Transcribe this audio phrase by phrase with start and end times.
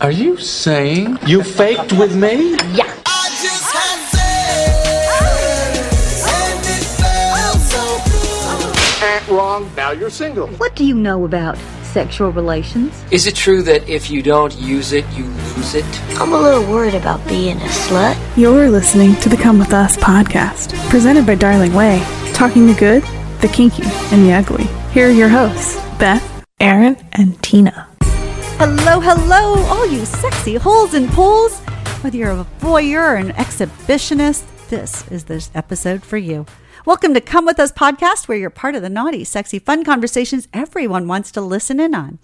[0.00, 2.56] Are you saying you faked with me?
[2.74, 2.92] Yeah.
[3.06, 5.46] I just had sex,
[6.26, 8.00] and it felt so
[9.28, 9.32] good.
[9.32, 9.70] Wrong.
[9.76, 10.48] Now you're single.
[10.48, 13.04] What do you know about sexual relations?
[13.12, 15.86] Is it true that if you don't use it, you lose it?
[16.20, 18.18] I'm a little worried about being a slut.
[18.36, 22.02] You're listening to the Come With Us podcast, presented by Darling Way,
[22.32, 23.04] talking the good,
[23.40, 24.64] the kinky, and the ugly.
[24.92, 27.86] Here are your hosts, Beth, Aaron, and Tina.
[28.56, 31.58] Hello, hello, all you sexy holes and poles.
[32.02, 36.46] Whether you're a voyeur or an exhibitionist, this is this episode for you.
[36.86, 40.46] Welcome to Come With Us podcast, where you're part of the naughty, sexy, fun conversations
[40.54, 42.20] everyone wants to listen in on.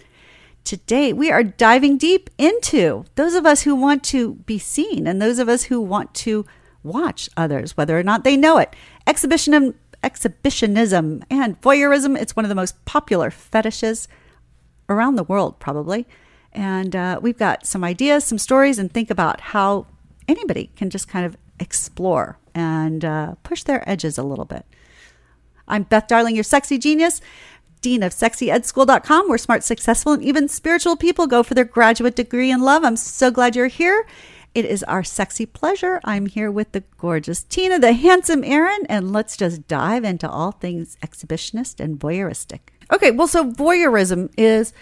[0.62, 5.20] Today, we are diving deep into those of us who want to be seen and
[5.20, 6.46] those of us who want to
[6.84, 8.74] watch others, whether or not they know it.
[9.04, 9.74] Exhibition,
[10.04, 14.06] exhibitionism and voyeurism, it's one of the most popular fetishes
[14.90, 16.06] around the world, probably.
[16.52, 19.86] And uh, we've got some ideas, some stories, and think about how
[20.28, 24.66] anybody can just kind of explore and uh, push their edges a little bit.
[25.68, 27.20] I'm Beth Darling, your sexy genius,
[27.80, 32.50] dean of sexyedschool.com, where smart, successful, and even spiritual people go for their graduate degree
[32.50, 32.84] in love.
[32.84, 34.06] I'm so glad you're here.
[34.52, 36.00] It is our sexy pleasure.
[36.02, 40.50] I'm here with the gorgeous Tina, the handsome Aaron, and let's just dive into all
[40.50, 42.60] things exhibitionist and voyeuristic.
[42.92, 44.72] Okay, well, so voyeurism is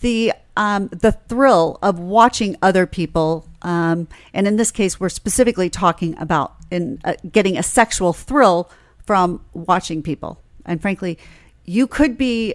[0.00, 5.68] the um, the thrill of watching other people, um, and in this case, we're specifically
[5.68, 8.70] talking about in uh, getting a sexual thrill
[9.04, 10.40] from watching people.
[10.64, 11.18] And frankly,
[11.64, 12.54] you could be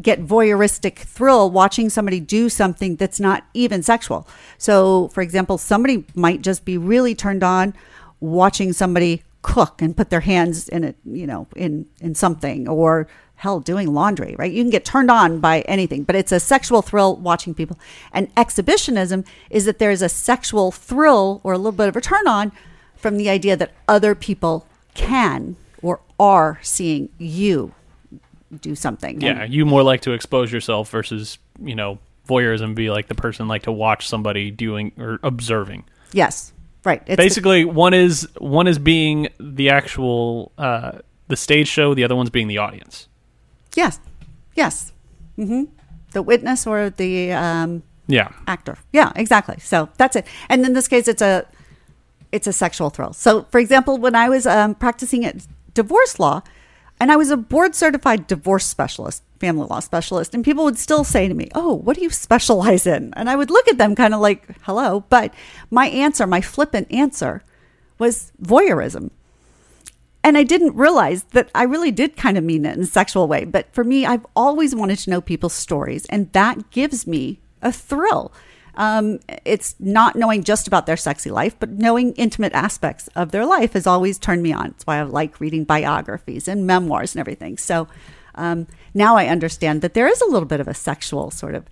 [0.00, 4.26] get voyeuristic thrill watching somebody do something that's not even sexual.
[4.56, 7.74] So, for example, somebody might just be really turned on
[8.20, 13.08] watching somebody cook and put their hands in it, you know, in in something or
[13.42, 14.52] hell doing laundry, right?
[14.52, 17.76] You can get turned on by anything, but it's a sexual thrill watching people.
[18.12, 22.28] And exhibitionism is that there's a sexual thrill or a little bit of a turn
[22.28, 22.52] on
[22.96, 27.72] from the idea that other people can or are seeing you
[28.60, 29.20] do something.
[29.20, 33.16] Yeah, And- you more like to expose yourself versus you know voyeurism be like the
[33.16, 35.82] person like to watch somebody doing or observing.
[36.12, 36.52] yes.
[36.84, 37.00] Right.
[37.06, 40.92] It's the- Basically, one is one is being the actual uh,
[41.28, 43.08] the stage show, the other one's being the audience.
[43.74, 44.00] Yes.
[44.54, 44.92] Yes.
[45.36, 45.64] hmm
[46.12, 48.76] The witness or the um, Yeah, actor.
[48.92, 49.56] Yeah, exactly.
[49.60, 50.26] So that's it.
[50.48, 51.46] And in this case, it's a
[52.32, 53.12] it's a sexual thrill.
[53.12, 56.42] So, for example, when I was um, practicing at divorce law,
[57.00, 61.04] and I was a board certified divorce specialist, family law specialist, and people would still
[61.04, 63.94] say to me, "Oh, what do you specialize in?" And I would look at them
[63.94, 65.32] kind of like, "Hello," but
[65.70, 67.42] my answer, my flippant answer,
[67.98, 69.10] was voyeurism.
[70.24, 73.26] And I didn't realize that I really did kind of mean it in a sexual
[73.26, 73.44] way.
[73.44, 77.72] But for me, I've always wanted to know people's stories, and that gives me a
[77.72, 78.32] thrill.
[78.74, 83.44] Um, it's not knowing just about their sexy life, but knowing intimate aspects of their
[83.44, 84.66] life has always turned me on.
[84.68, 87.58] It's why I like reading biographies and memoirs and everything.
[87.58, 87.88] So
[88.34, 91.66] um, now I understand that there is a little bit of a sexual sort of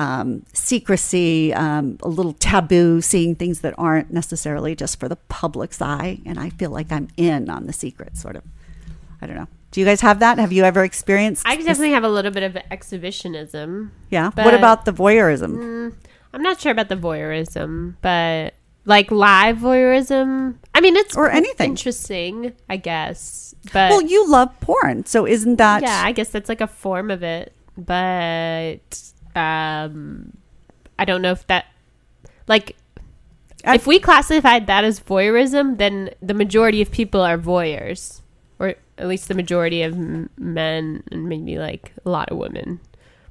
[0.00, 5.80] um, secrecy, um, a little taboo, seeing things that aren't necessarily just for the public's
[5.82, 6.20] eye.
[6.24, 8.42] And I feel like I'm in on the secret, sort of.
[9.22, 9.48] I don't know.
[9.72, 10.38] Do you guys have that?
[10.38, 11.42] Have you ever experienced?
[11.46, 11.66] I this?
[11.66, 13.90] definitely have a little bit of exhibitionism.
[14.10, 14.30] Yeah.
[14.34, 15.92] what about the voyeurism?
[16.32, 20.56] I'm not sure about the voyeurism, but like live voyeurism.
[20.74, 21.70] I mean, it's Or anything.
[21.70, 23.54] interesting, I guess.
[23.72, 25.82] But well, you love porn, so isn't that?
[25.82, 27.52] yeah, I guess that's like a form of it.
[27.76, 28.80] But
[29.36, 30.36] um,
[30.98, 31.66] I don't know if that
[32.46, 32.76] like.
[33.64, 38.22] I- if we classified that as voyeurism, then the majority of people are voyeurs,
[38.58, 42.80] or at least the majority of m- men, and maybe like a lot of women,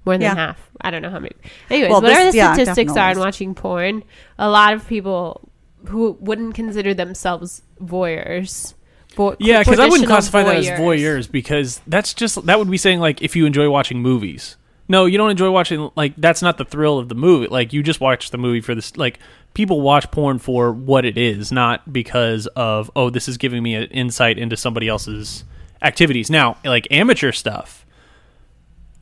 [0.06, 0.36] more than Yeah.
[0.36, 0.70] half.
[0.82, 1.34] I don't know how many.
[1.72, 4.04] Anyways, Well, whatever this- the yeah, statistics are in watching porn,
[4.38, 5.50] a lot of people
[5.88, 8.76] who wouldn't consider themselves voyeurs.
[9.16, 12.70] vo- yeah, because I wouldn't traditional classify that as voyeurs because that's just that would
[12.70, 14.58] be saying like if you enjoy watching movies.
[14.92, 17.48] No, you don't enjoy watching like that's not the thrill of the movie.
[17.48, 18.98] Like you just watch the movie for this.
[18.98, 19.20] Like
[19.54, 23.76] people watch porn for what it is, not because of oh this is giving me
[23.76, 25.44] an insight into somebody else's
[25.84, 26.32] activities.
[26.32, 27.86] Now, like amateur stuff,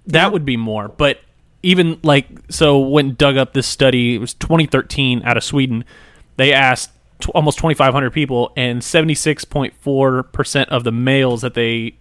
[0.06, 0.89] that would be more.
[0.89, 1.21] But
[1.63, 5.85] even like so, when dug up this study, it was 2013 out of Sweden.
[6.35, 6.91] They asked
[7.21, 11.95] t- almost 2,500 people, and 76.4 percent of the males that they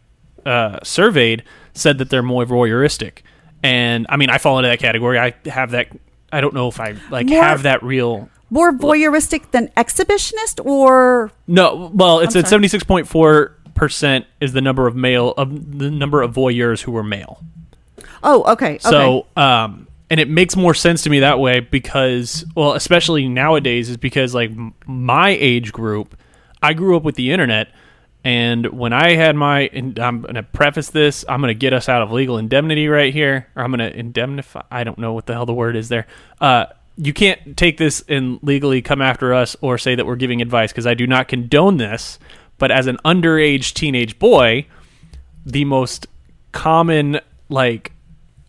[0.44, 3.18] uh, surveyed said that they're more voyeuristic.
[3.66, 5.18] And I mean, I fall into that category.
[5.18, 5.88] I have that.
[6.32, 8.28] I don't know if I like More- have that real.
[8.48, 14.86] More voyeuristic than exhibitionist, or No, well, it's I'm at 76.4 percent is the number
[14.86, 17.42] of male of the number of voyeurs who were male.
[18.22, 18.78] oh, okay, okay.
[18.78, 23.90] So, um, and it makes more sense to me that way because well especially nowadays
[23.90, 24.50] is because like
[24.86, 26.16] my age group
[26.62, 27.68] i grew up with the internet
[28.26, 31.72] and when i had my and i'm going to preface this i'm going to get
[31.72, 35.12] us out of legal indemnity right here or i'm going to indemnify i don't know
[35.12, 36.06] what the hell the word is there
[36.40, 36.66] uh
[36.98, 40.72] you can't take this and legally come after us or say that we're giving advice
[40.72, 42.18] because i do not condone this
[42.58, 44.66] but as an underage teenage boy
[45.44, 46.08] the most
[46.50, 47.92] common like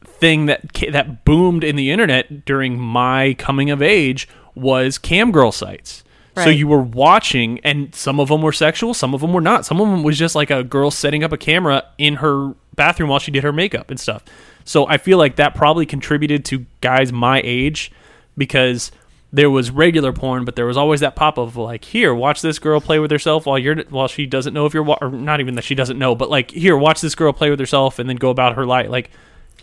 [0.04, 5.52] thing that that boomed in the internet during my coming of age was cam girl
[5.52, 6.04] sites.
[6.44, 9.66] So you were watching, and some of them were sexual, some of them were not.
[9.66, 13.10] Some of them was just like a girl setting up a camera in her bathroom
[13.10, 14.24] while she did her makeup and stuff.
[14.66, 17.92] So I feel like that probably contributed to guys my age
[18.38, 18.92] because
[19.32, 22.60] there was regular porn, but there was always that pop of like, here, watch this
[22.60, 25.40] girl play with herself while you're while she doesn't know if you're wa- or not
[25.40, 28.10] even that she doesn't know, but like, here, watch this girl play with herself and
[28.10, 28.90] then go about her life.
[28.90, 29.10] Like,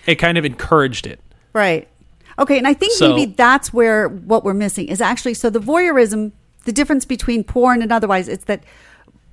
[0.06, 1.20] it kind of encouraged it.
[1.52, 1.88] Right.
[2.38, 5.60] Okay, and I think So- maybe that's where what we're missing is actually so the
[5.60, 6.32] voyeurism,
[6.64, 8.62] the difference between porn and otherwise, it's that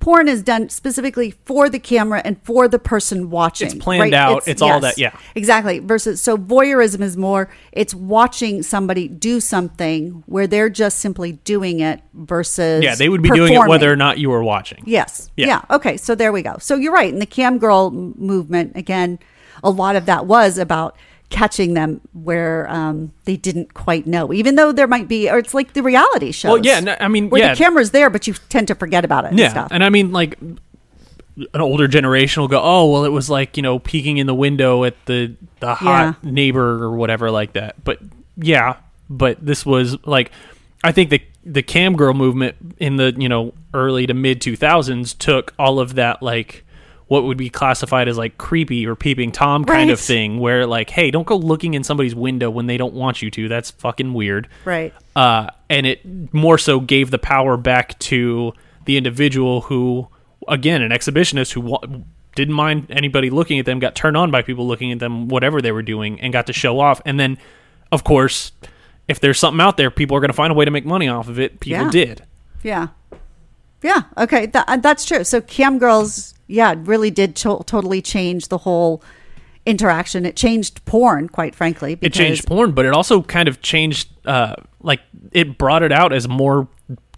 [0.00, 3.68] porn is done specifically for the camera and for the person watching.
[3.68, 4.48] It's planned out.
[4.48, 5.12] It's all that- yeah.
[5.36, 5.78] Exactly.
[5.78, 11.78] Versus so voyeurism is more it's watching somebody do something where they're just simply doing
[11.78, 14.82] it versus Yeah, they would be doing it whether or not you were watching.
[14.86, 15.30] Yes.
[15.36, 15.46] Yeah.
[15.46, 15.62] Yeah.
[15.70, 15.96] Okay.
[15.96, 16.56] So there we go.
[16.58, 17.12] So you're right.
[17.12, 19.20] In the cam girl movement, again,
[19.62, 20.96] a lot of that was about
[21.32, 25.54] catching them where um, they didn't quite know, even though there might be, or it's
[25.54, 26.50] like the reality shows.
[26.52, 27.54] Well, yeah, no, I mean, where yeah.
[27.54, 29.28] the camera's there, but you tend to forget about it.
[29.30, 29.68] And Yeah, stuff.
[29.70, 33.62] and I mean, like, an older generation will go, "Oh, well, it was like you
[33.62, 36.30] know peeking in the window at the the hot Yeah.
[36.30, 37.98] neighbor or whatever like that." But
[38.36, 38.76] yeah,
[39.08, 40.30] but this was like,
[40.84, 44.56] I think the the cam girl movement in the you know early to mid two
[44.56, 46.64] thousands took all of that like
[47.12, 50.88] what would be classified as like creepy or peeping tom kind of thing where like
[50.88, 54.14] hey don't go looking in somebody's window when they don't want you to that's fucking
[54.14, 54.94] weird right.
[55.14, 56.00] uh, and it
[56.32, 58.52] more so gave the power back to
[58.86, 60.08] the individual who,
[60.48, 61.84] again, an exhibitionist who wa-
[62.34, 65.62] didn't mind anybody looking at them, got turned on by people looking at them, whatever
[65.62, 67.00] they were doing, and got to show off.
[67.04, 67.38] And then,
[67.92, 68.50] of course,
[69.06, 71.08] if there's something out there, people are going to find a way to make money
[71.08, 71.60] off of it.
[71.60, 71.90] People Yeah.
[71.90, 72.22] did.
[72.62, 72.88] Yeah.
[73.82, 74.02] Yeah.
[74.16, 74.46] Okay.
[74.46, 75.24] That, that's true.
[75.24, 79.02] So cam girls, yeah, really did to- totally change the whole
[79.66, 80.26] interaction.
[80.26, 81.98] It changed porn, quite frankly.
[82.00, 85.00] It changed porn, but it also kind of changed, uh, like,
[85.32, 86.68] it brought it out as more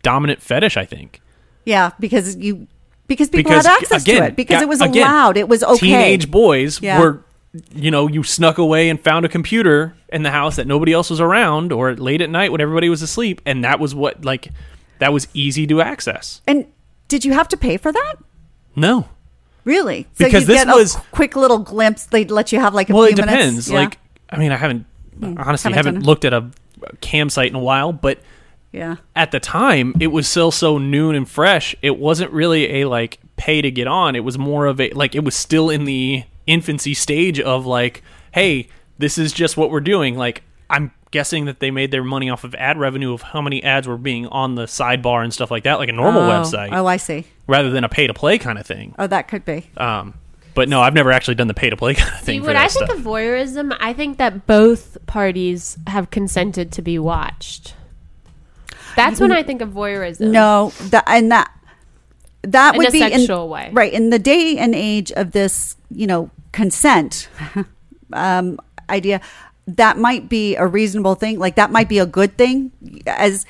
[0.03, 1.21] dominant fetish, I think.
[1.65, 2.67] Yeah, because you
[3.07, 5.37] because people because had access again, to it because ga- it was again, allowed.
[5.39, 5.79] It was okay.
[5.87, 7.01] Teenage boys Yeah.
[7.01, 7.25] were,
[7.75, 11.09] you know, you snuck away and found a computer in the house that nobody else
[11.11, 14.49] was around, or late at night when everybody was asleep, and that was what like
[14.99, 16.41] that was easy to access.
[16.47, 16.67] And
[17.09, 18.15] did you have to pay for that?
[18.77, 19.09] No,
[19.65, 20.07] Really?
[20.19, 22.05] So Because you this get was- a quick little glimpse.
[22.05, 23.71] They'd let you have like a well, it depends.
[23.71, 23.81] Yeah.
[23.81, 23.99] Like,
[24.31, 24.87] I mean, I haven't
[25.19, 25.39] mm.
[25.39, 26.51] honestly haven't haven't looked at a
[27.01, 28.19] cam site in a while, but
[28.73, 28.97] yeah.
[29.17, 33.21] at the time it was still so noon and fresh it wasn't really a like
[33.37, 36.25] pay to get on it was more of a like it was still in the
[36.49, 38.03] infancy stage of like
[38.33, 38.69] hey
[38.99, 42.43] this is just what we're doing like i'm guessing that they made their money off
[42.43, 45.63] of ad revenue of how many ads were being on the sidebar and stuff like
[45.63, 46.29] that like a normal oh.
[46.29, 47.25] website Oh, I see.
[47.47, 49.71] rather than a pay to play kind of thing Oh, that could be.
[49.77, 50.15] um
[50.55, 52.49] but no i've never actually done the pay to play kind of See, thing for
[52.49, 56.99] when that I think of voyeurism, I think that both parties have consented to be
[56.99, 57.75] watched.
[58.97, 60.31] That's when I think of voyeurism.
[60.31, 61.51] No, that and that
[62.43, 63.71] that In would a be sexual in, way.
[63.73, 67.29] right in the day and age of this, you know, consent
[68.13, 68.59] um,
[68.91, 69.21] idea.
[69.67, 71.39] That might be a reasonable thing.
[71.39, 72.73] Like that might be a good thing.
[73.07, 73.47] As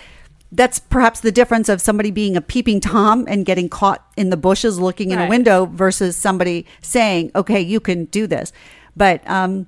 [0.55, 4.37] that's perhaps the difference of somebody being a peeping tom and getting caught in the
[4.37, 8.53] bushes looking in a window versus somebody saying, "Okay, you can do this."
[8.97, 9.67] But um,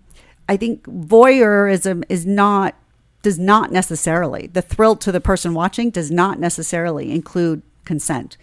[0.48, 2.76] I think voyeurism is not
[3.22, 8.36] does not necessarily the thrill to the person watching does not necessarily include consent,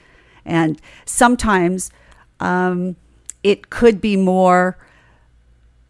[0.44, 1.92] and sometimes
[2.42, 2.98] um,
[3.42, 4.78] it could be more.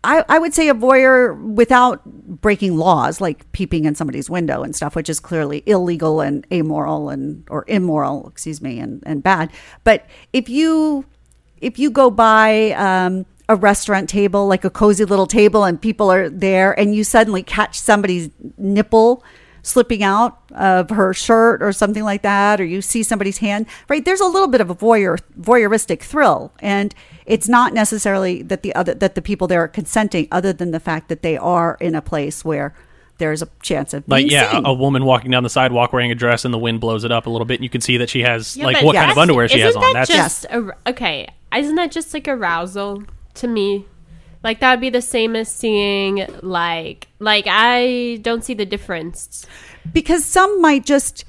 [0.03, 4.75] I, I would say a voyeur without breaking laws, like peeping in somebody's window and
[4.75, 9.51] stuff, which is clearly illegal and amoral and or immoral, excuse me, and, and bad.
[9.83, 11.05] But if you
[11.61, 16.11] if you go by um, a restaurant table, like a cozy little table, and people
[16.11, 19.23] are there, and you suddenly catch somebody's nipple
[19.65, 24.03] slipping out of her shirt or something like that, or you see somebody's hand, right?
[24.03, 26.93] There's a little bit of a voyeur voyeuristic thrill, and
[27.25, 30.79] it's not necessarily that the other that the people there are consenting, other than the
[30.79, 32.73] fact that they are in a place where
[33.19, 34.65] there's a chance of like yeah, seen.
[34.65, 37.11] a, a woman walking down the sidewalk wearing a dress and the wind blows it
[37.11, 38.95] up a little bit, and you can see that she has Yeah, like but what
[38.95, 39.93] kind of underwear she has isn't on.
[39.93, 41.27] that That's just ar- okay.
[41.55, 43.03] Isn't that just like arousal
[43.35, 43.85] to me?
[44.43, 49.45] Like that would be the same as seeing like like I don't see the difference.
[49.93, 51.23] because some might just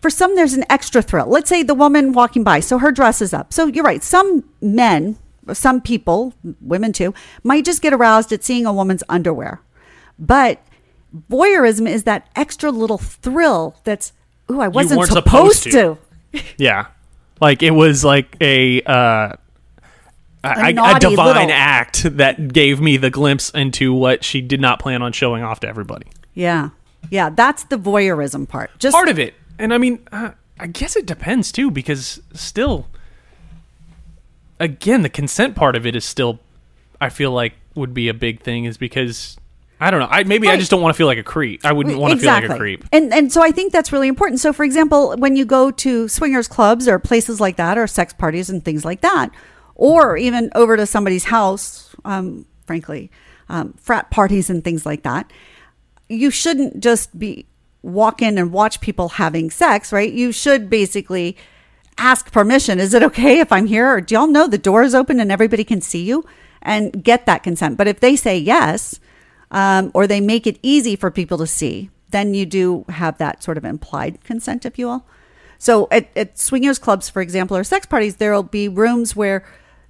[0.00, 3.20] for some there's an extra thrill let's say the woman walking by so her dress
[3.22, 5.16] is up so you're right some men
[5.52, 7.12] some people women too
[7.42, 9.60] might just get aroused at seeing a woman's underwear
[10.18, 10.60] but
[11.30, 14.12] voyeurism is that extra little thrill that's
[14.50, 15.70] ooh i wasn't supposed, supposed to.
[15.70, 16.42] to.
[16.58, 16.88] Yeah.
[17.40, 19.32] Like it was like a uh
[20.44, 24.78] a, a divine little- act that gave me the glimpse into what she did not
[24.80, 26.06] plan on showing off to everybody.
[26.34, 26.70] yeah
[27.10, 29.34] yeah that's the voyeurism part just Part of it.
[29.58, 32.86] And I mean, uh, I guess it depends too because still
[34.60, 36.40] again, the consent part of it is still
[37.00, 39.36] I feel like would be a big thing is because
[39.80, 40.08] I don't know.
[40.10, 41.64] I maybe I just don't want to feel like a creep.
[41.64, 42.84] I wouldn't want to feel like a creep.
[42.92, 44.40] And and so I think that's really important.
[44.40, 48.12] So for example, when you go to swingers clubs or places like that or sex
[48.12, 49.30] parties and things like that,
[49.76, 53.10] or even over to somebody's house, um, frankly,
[53.48, 55.32] um, frat parties and things like that,
[56.08, 57.46] you shouldn't just be
[57.82, 60.12] walk in and watch people having sex, right?
[60.12, 61.36] You should basically
[61.96, 62.78] ask permission.
[62.78, 63.88] Is it okay if I'm here?
[63.88, 66.24] Or do y'all know the door is open and everybody can see you?
[66.62, 67.76] And get that consent.
[67.76, 68.98] But if they say yes,
[69.50, 73.42] um, or they make it easy for people to see, then you do have that
[73.42, 75.06] sort of implied consent, if you will.
[75.58, 79.44] So at, at swingers clubs, for example, or sex parties, there will be rooms where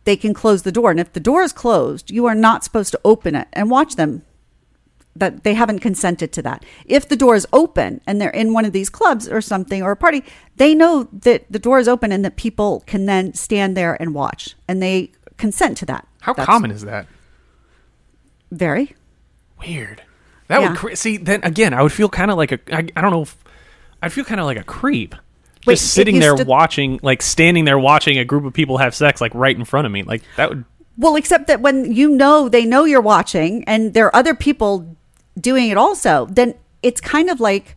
[0.05, 0.91] they can close the door.
[0.91, 3.97] And if the door is closed, you are not supposed to open it and watch
[3.97, 4.23] them
[5.19, 6.65] that they haven't consented to that.
[6.87, 9.93] If the door is open and they're in one of these clubs or something or
[9.93, 10.25] a party,
[10.57, 14.15] they know that the door is open and that people can then stand there and
[14.15, 16.07] watch and they consent to that.
[16.21, 17.07] How That's common is that?
[18.51, 18.95] Very.
[19.61, 20.03] Weird.
[20.49, 20.71] That Yeah.
[20.71, 21.17] would cre- see.
[21.17, 22.59] Then again, I would feel kind of like a.
[22.73, 23.23] I, I don't know.
[23.23, 23.37] If,
[24.03, 25.15] I'd feel kind of like a creep.
[25.67, 28.95] Wait, just it sitting there watching, like standing there watching a group of people have
[28.95, 30.03] sex, like right in front of me.
[30.03, 30.65] Like that would.
[30.97, 34.97] Well, except that when you know they know you're watching and there are other people
[35.41, 37.77] doing it also, then it's kind of like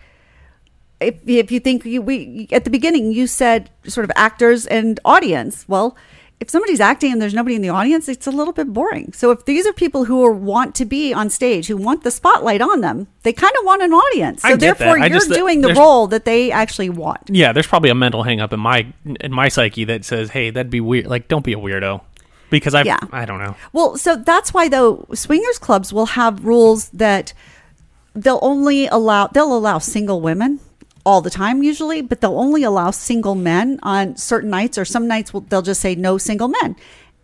[0.99, 4.99] if, if you think you, we at the beginning you said sort of actors and
[5.03, 5.65] audience.
[5.67, 5.95] Well,
[6.39, 9.13] if somebody's acting and there's nobody in the audience, it's a little bit boring.
[9.13, 12.09] So if these are people who are, want to be on stage, who want the
[12.09, 14.41] spotlight on them, they kind of want an audience.
[14.41, 14.77] So I get that.
[14.79, 17.29] therefore, you're just- doing the role that they actually want.
[17.29, 18.87] Yeah, there's probably a mental hang up in my
[19.19, 22.01] in my psyche that says, "Hey, that'd be weird." Like, don't be a weirdo,
[22.51, 23.00] because I Yeah.
[23.12, 23.55] I don't know.
[23.74, 27.34] Well, so that's why though swingers clubs will have rules that
[28.13, 30.60] they'll only allow they'll allow single women
[31.03, 35.08] all the time usually, but they'll only allow single men on certain nights or some
[35.08, 36.75] nights will, they'll just say no single men.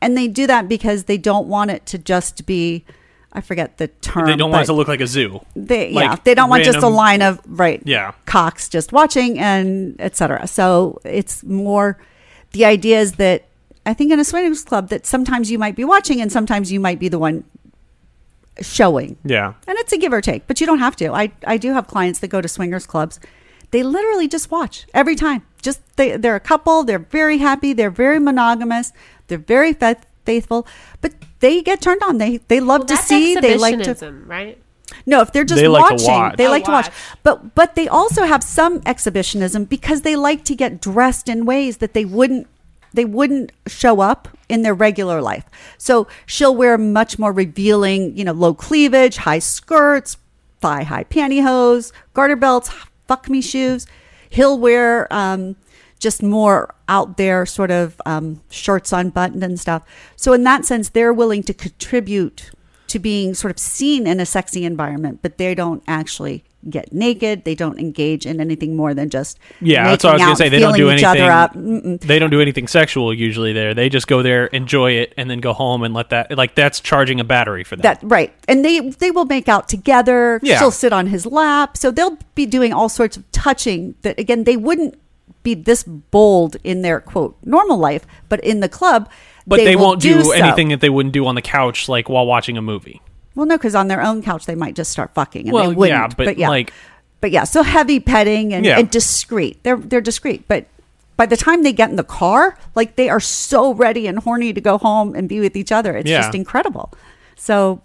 [0.01, 2.83] And they do that because they don't want it to just be
[3.33, 4.25] I forget the term.
[4.25, 5.41] They don't want it to look like a zoo.
[5.55, 8.13] They, Like, yeah, they don't want just a line of right Yeah.
[8.25, 10.47] cocks just watching and etc.
[10.47, 11.99] So it's more
[12.53, 13.46] the idea is that
[13.87, 16.79] I think in a swingers club that sometimes you might be watching and sometimes you
[16.79, 17.43] might be the one
[18.61, 19.17] showing.
[19.23, 21.11] Yeah, And it's a give or take, but you don't have to.
[21.13, 23.19] I, I do have clients that go to swingers clubs.
[23.71, 25.43] They literally just watch every time.
[25.61, 26.83] Just they, they're a couple.
[26.83, 27.73] They're very happy.
[27.73, 28.93] They're very monogamous.
[29.27, 30.65] They're very faith, faithful,
[31.01, 32.17] but they get turned on.
[32.17, 33.35] They they love Well, to that's see.
[33.35, 34.57] They like to right?
[35.05, 36.37] no, if they're just They like watching, watch.
[36.37, 36.85] they Oh, like to watch.
[36.87, 36.95] watch.
[37.23, 41.77] But but they also have some exhibitionism because they like to get dressed in ways
[41.77, 42.47] that they wouldn't
[42.93, 45.45] they wouldn't show up in their regular life.
[45.77, 50.17] So she'll wear much more revealing, you know, low cleavage, high skirts,
[50.59, 52.69] thigh high pantyhose, garter belts,
[53.07, 53.85] fuck me shoes.
[54.29, 55.55] He'll wear um,
[55.99, 59.83] just more out there sort of um, shirts unbuttoned and stuff.
[60.15, 62.51] So in that sense, they're willing to contribute
[62.87, 67.43] to being sort of seen in a sexy environment, but they don't actually get naked.
[67.43, 69.85] They don't engage in anything more than just yeah.
[69.85, 70.49] That's what I was gonna say.
[70.49, 71.97] They don't do anything.
[71.97, 73.53] They don't do anything sexual usually.
[73.53, 76.37] There, they just go there, enjoy it, and then go home and let that.
[76.37, 77.83] Like that's charging a battery for them.
[77.83, 80.39] That right, and they they will make out together.
[80.43, 80.59] Yeah.
[80.59, 83.95] She'll sit on his lap, so they'll be doing all sorts of touching.
[84.01, 84.99] That again, they wouldn't
[85.43, 89.09] be this bold in their quote normal life, but in the club,
[89.45, 90.31] but they, will won't do, so.
[90.33, 93.01] anything that they wouldn't do on the couch, like while watching a movie.
[93.37, 95.75] Well, no, because on their own couch they might just start fucking, and Well, they
[95.75, 95.95] wouldn't.
[96.17, 96.73] yeah, but, yeah, like-
[97.21, 98.79] but yeah, so heavy petting and, Yeah.
[98.79, 99.61] and discreet.
[99.63, 100.65] They're they're discreet, but
[101.17, 104.53] by the time they get in the car, like they are so ready and horny
[104.53, 105.95] to go home and be with each other.
[105.95, 106.21] It's Yeah.
[106.21, 106.91] just incredible.
[107.35, 107.81] So,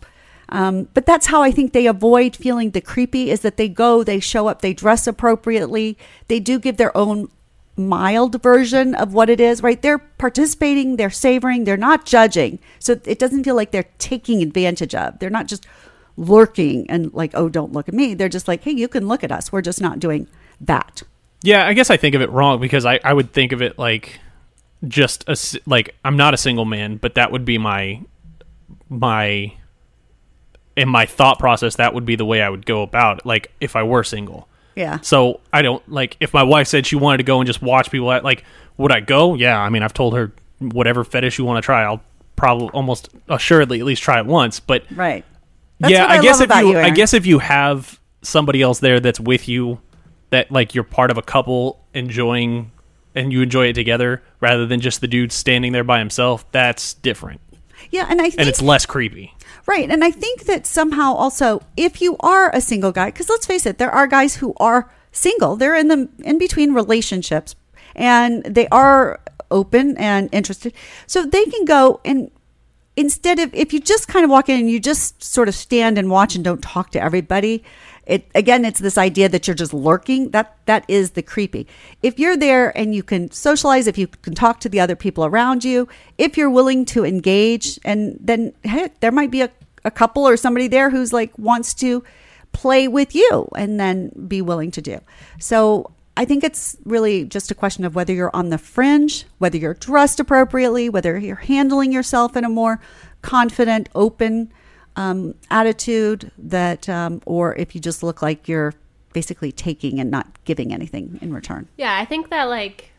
[0.49, 3.31] um, but that's how I think they avoid feeling the creepy.
[3.31, 5.97] Is that they go, they show up, they dress appropriately,
[6.29, 7.29] they do give their own
[7.77, 9.81] mild version of what it is, right?
[9.81, 12.59] They're participating, they're savoring, they're not judging.
[12.79, 15.19] So it doesn't feel like they're taking advantage of.
[15.19, 15.67] They're not just
[16.17, 18.15] lurking and like, oh, don't look at me.
[18.15, 19.51] They're just like, hey, you can look at us.
[19.51, 20.29] We're just not doing
[20.61, 21.03] that.
[21.43, 23.79] Yeah, I guess I think of it wrong because I, I would think of it
[23.79, 24.21] like
[24.87, 28.03] just a, like I'm not a single man, but that would be my
[28.89, 29.55] my
[30.77, 33.51] in my thought process that would be the way I would go about it like
[33.61, 34.49] if I were single.
[34.75, 35.01] Yeah.
[35.01, 37.91] So I don't like if my wife said she wanted to go and just watch
[37.91, 38.45] people at like
[38.79, 39.35] would I go?
[39.35, 42.03] Yeah, I mean I've told her whatever fetish you want to try, I'll
[42.37, 44.61] probably almost assuredly at least try it once.
[44.61, 45.25] But Right.
[45.81, 48.79] That's yeah, I, I guess if you, you, I guess if you have somebody else
[48.79, 49.81] there that's with you,
[50.31, 52.71] that like you're part of a couple enjoying
[53.15, 56.95] and you enjoy it together rather than just the dude standing there by himself, that's
[56.95, 57.41] different
[57.91, 59.35] Yeah, and I think and it's less creepy.
[59.67, 59.91] Right.
[59.91, 63.65] And I think that somehow also, if you are a single guy, because let's face
[63.65, 67.55] it, there are guys who are single, they're in the in between relationships
[67.95, 70.73] and they are open and interested.
[71.07, 72.31] So they can go and
[72.97, 75.99] instead of if you just kind of walk in and you just sort of stand
[75.99, 77.65] and watch and don't talk to everybody
[78.07, 80.31] it again it's this idea that you're just lurking.
[80.31, 81.67] That that is the creepy.
[82.03, 85.25] If you're there and you can socialize if you can talk to the other people
[85.25, 89.51] around you if you're willing to engage and then heck there might be a,
[89.85, 92.03] a couple or somebody there who's like wants to
[92.53, 95.01] play with you and then be willing to do.
[95.39, 99.57] So I think it's really just a question of whether you're on the fringe, whether
[99.57, 102.81] you're dressed appropriately, whether you're handling yourself in a more
[103.23, 104.53] confident, open
[104.95, 108.75] um, attitude that, um, or if you just look like you're
[109.13, 111.69] basically taking and not giving anything in return.
[111.77, 112.91] Yeah, I think that like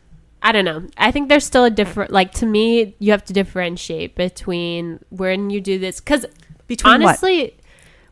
[0.42, 0.86] I don't know.
[0.96, 5.50] I think there's still a different like to me you have to differentiate between when
[5.50, 6.26] you do this cuz
[6.66, 7.18] Between what?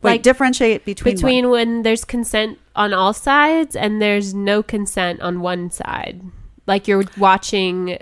[0.03, 1.53] Wait, like differentiate between, between what?
[1.53, 6.21] when there's consent on all sides and there's no consent on one side.
[6.67, 7.97] Like you're watching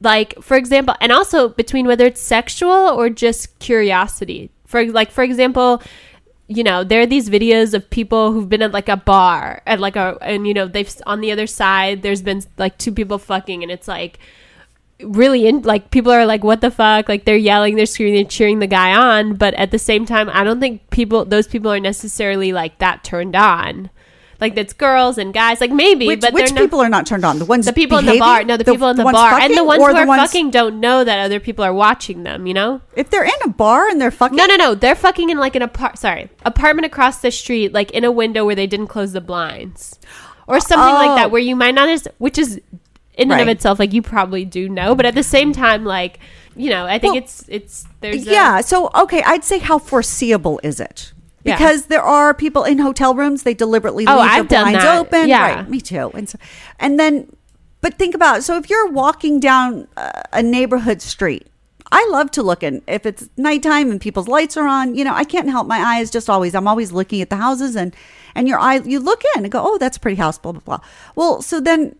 [0.00, 4.50] like for example and also between whether it's sexual or just curiosity.
[4.66, 5.82] For like for example,
[6.46, 9.80] you know, there are these videos of people who've been at like a bar at
[9.80, 13.18] like a and you know, they've on the other side there's been like two people
[13.18, 14.18] fucking and it's like
[15.02, 17.08] really in like people are like what the fuck?
[17.08, 20.30] Like they're yelling they're screaming they're cheering the guy on but at the same time
[20.30, 23.90] i don't think people those people are necessarily like that turned on.
[24.40, 27.24] Like that's girls and guys like maybe which, but which not, people are not turned
[27.24, 27.38] on?
[27.38, 29.56] The ones the people in the bar no the, people in the ones bar and
[29.56, 32.46] the ones who the are ones- fucking don't know that other people are watching them
[32.46, 32.80] you know?
[32.94, 35.54] If they're in a bar and they're fucking, no no no they're fucking in like
[35.56, 39.12] an apart sorry apartment across the street like in a window where they didn't close
[39.12, 39.98] the blinds.
[40.46, 41.14] Or something like Oh.
[41.14, 42.60] that where you might not understand, which is
[43.16, 46.18] in and of itself like you probably do know but at the same time like
[46.56, 48.60] you know i think Well, it's it's there's a- yeah.
[48.60, 51.12] So okay, I'd say how foreseeable is it?
[51.44, 51.56] Yeah.
[51.56, 54.98] Because there are people in hotel rooms, they deliberately Oh, leave I've the blinds that.
[54.98, 55.28] open.
[55.28, 55.56] Yeah.
[55.56, 56.10] Right, me too.
[56.14, 56.38] And so,
[56.80, 57.34] and then,
[57.82, 59.88] but think about so if you're walking down
[60.32, 61.46] a neighborhood street,
[61.92, 64.94] I love to look in if it's nighttime and people's lights are on.
[64.94, 66.10] You know, I can't help my eyes.
[66.10, 67.94] Just always, I'm always looking at the houses and
[68.34, 70.38] and your eye, you look in and go, oh, that's a pretty house.
[70.38, 70.80] Blah blah blah.
[71.14, 71.94] Well, so then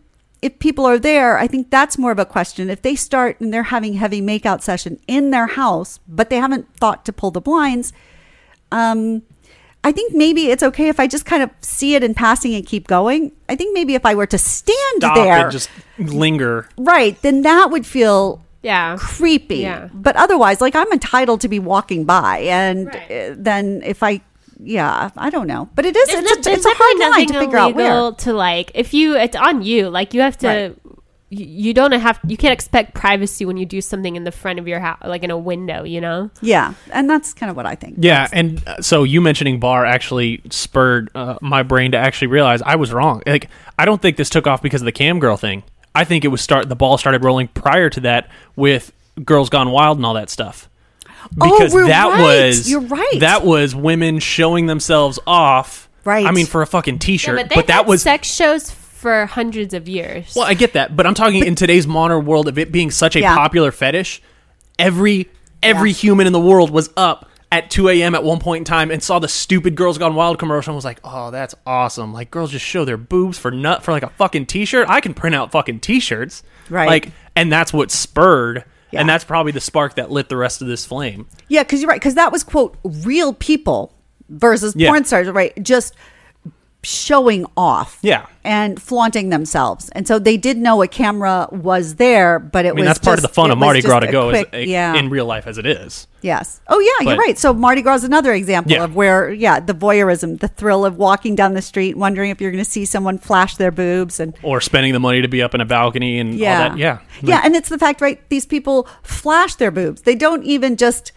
[0.47, 2.69] if people are there, I think that's more of a question.
[2.69, 6.67] If they start and they're having heavy makeout session in their house, but they haven't
[6.77, 7.93] thought to pull the blinds,
[8.71, 9.23] um,
[9.83, 12.65] I think maybe it's okay if I just kind of see it in passing and
[12.67, 13.33] keep going.
[13.49, 16.69] I think maybe if I were to stand Stop there, and just linger.
[16.79, 19.59] right, then that would feel yeah creepy.
[19.59, 19.89] Yeah.
[19.93, 23.13] But otherwise, like I'm entitled to be walking by, and Right.
[23.13, 24.21] uh, then if I,
[24.63, 25.69] yeah, I don't know.
[25.75, 28.03] But it is there's, it's, no- a, it's a hard line to figure out illegal
[28.11, 28.13] where.
[28.13, 30.77] to like if you it's on you like you have to Right.
[31.31, 34.59] you, you don't have you can't expect privacy when you do something in the front
[34.59, 37.67] of your house like in a window you know Yeah, and that's kind of what
[37.67, 37.97] I think.
[37.99, 42.63] Yeah, and uh, so you mentioning bar actually spurred uh, my brain to actually realize
[42.63, 43.23] I was wrong.
[43.27, 45.65] Like, I don't think this took off because of the cam girl thing.
[45.95, 48.93] I think it was start the ball started rolling prior to that with
[49.25, 50.69] Girls Gone Wild and all that stuff.
[51.41, 52.21] Oh, Because we're that right.
[52.49, 53.17] was You're right.
[53.21, 55.89] That was women showing themselves off.
[56.05, 56.27] Right.
[56.27, 57.37] I mean, for a fucking t-shirt.
[57.37, 61.07] but, but, that was sex shows for hundreds of years well, I get that, but
[61.07, 63.35] I'm talking in today's modern world of it being such a Yeah.
[63.35, 64.21] popular fetish.
[64.79, 65.29] Every
[65.63, 65.97] every Yeah.
[65.97, 68.15] human in the world was up at 2 a.m.
[68.15, 70.85] at one point in time and saw the stupid "Girls Gone Wild" commercial and was
[70.85, 72.13] like, "Oh, that's awesome!
[72.13, 74.89] Like girls just show their boobs for nut for like a fucking t-shirt.
[74.91, 76.89] I can print out fucking t-shirts, Right.
[76.89, 79.01] Like, and that's what spurred, Yeah.
[79.01, 81.27] and that's probably the spark that lit the rest of this flame.
[81.49, 82.01] Yeah, because you're right.
[82.01, 83.93] Because that was quote real people
[84.31, 84.89] versus Yeah.
[84.89, 85.53] porn stars, right?
[85.63, 85.95] Just
[86.85, 88.27] showing off, Yeah.
[88.45, 89.89] and flaunting themselves.
[89.91, 92.99] And so they did know a camera was there, but it I mean, was that's
[92.99, 95.27] part of the fun of Mardi just Gras to go quick- as, yeah, in real
[95.27, 96.07] life as it is.
[96.23, 96.61] yes.
[96.69, 97.39] Oh yeah, you're right.
[97.39, 98.85] So Mardi Gras is another example Yeah.
[98.85, 102.51] of where yeah the voyeurism, the thrill of walking down the street, wondering if you're
[102.53, 105.55] going to see someone flash their boobs and Or spending the money to be up
[105.55, 106.63] in a balcony and yeah.
[106.65, 106.79] all that.
[106.79, 107.41] Yeah, Yeah.
[107.45, 108.21] And it's the fact, right?
[108.29, 110.03] These people flash their boobs.
[110.03, 111.13] They don't even just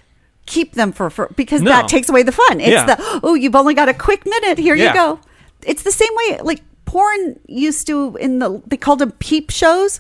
[0.46, 1.72] keep them for, for because No.
[1.72, 2.62] that takes away the fun.
[2.62, 2.86] It's Yeah.
[2.86, 4.58] the, oh, you've only got a quick minute.
[4.58, 4.88] Here Yeah.
[4.88, 5.20] you go.
[5.68, 10.00] It's the same way, like porn used to in the, they called them peep shows.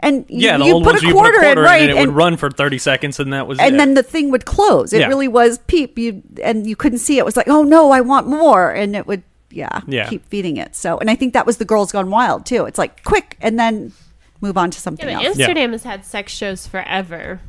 [0.00, 1.64] and you, Yeah, the you old put ones a you quarter, put a quarter in,
[1.66, 1.82] right?
[1.82, 3.78] and it would run for thirty seconds, and that was and it.
[3.78, 4.92] then the thing would close.
[4.92, 5.08] It Yeah.
[5.08, 5.98] really was peep.
[5.98, 7.20] You and you couldn't see it.
[7.20, 10.08] It was like, oh no, I want more, and it would yeah, Yeah.
[10.08, 10.74] keep feeding it.
[10.74, 12.64] So, and I think that was the Girls Gone Wild too.
[12.64, 13.92] It's like quick, and then
[14.40, 15.38] move on to something Yeah, but else.
[15.38, 17.40] Amsterdam has had sex shows forever.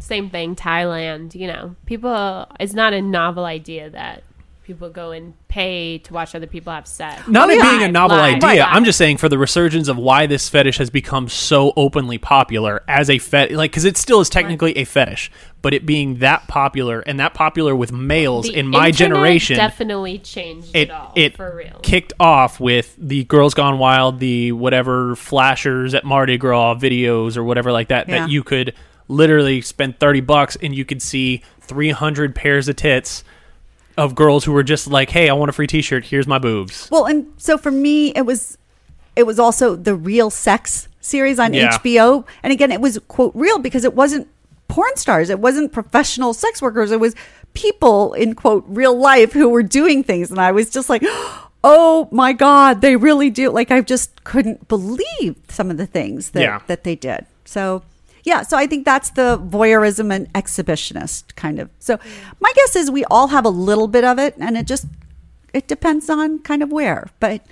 [0.00, 1.34] Same thing, Thailand.
[1.34, 2.46] You know, people.
[2.58, 4.24] It's not a novel idea that
[4.62, 7.26] people go and pay to watch other people have sex.
[7.28, 7.70] Not Oh, it yeah.
[7.70, 8.36] being a novel Live.
[8.36, 8.62] idea.
[8.62, 8.74] Right.
[8.74, 12.82] I'm just saying for the resurgence of why this fetish has become so openly popular
[12.88, 15.30] as a fet, like because it still is technically a fetish,
[15.62, 20.18] but it being that popular and that popular with males The in my generation, definitely
[20.18, 21.80] changed it it, all it for real.
[21.82, 27.44] kicked off with the Girls Gone Wild, the whatever flashers at Mardi Gras videos or
[27.44, 28.08] whatever like that.
[28.08, 28.20] Yeah.
[28.20, 28.74] That you could
[29.08, 33.24] literally spend thirty bucks and you could see three hundred pairs of tits
[33.96, 36.06] of girls who were just like, "Hey, I want a free T-shirt.
[36.06, 38.58] Here's my boobs." Well, and so for me, it was
[39.16, 41.70] it was also the Real Sex series on Yeah.
[41.78, 44.28] HBO, and again, it was quote real because it wasn't
[44.68, 47.14] porn stars, it wasn't professional sex workers, it was
[47.54, 51.02] people in quote real life who were doing things, and I was just like.
[51.64, 53.48] Oh my God, they really do.
[53.50, 56.58] Like, I just couldn't believe some of the things that, Yeah.
[56.66, 57.24] that they did.
[57.44, 57.84] So,
[58.24, 61.70] yeah, so I think that's the voyeurism and exhibitionist kind of.
[61.78, 61.98] So,
[62.40, 64.86] my guess is we all have a little bit of it, and it just
[65.52, 67.08] it depends on kind of where.
[67.20, 67.44] But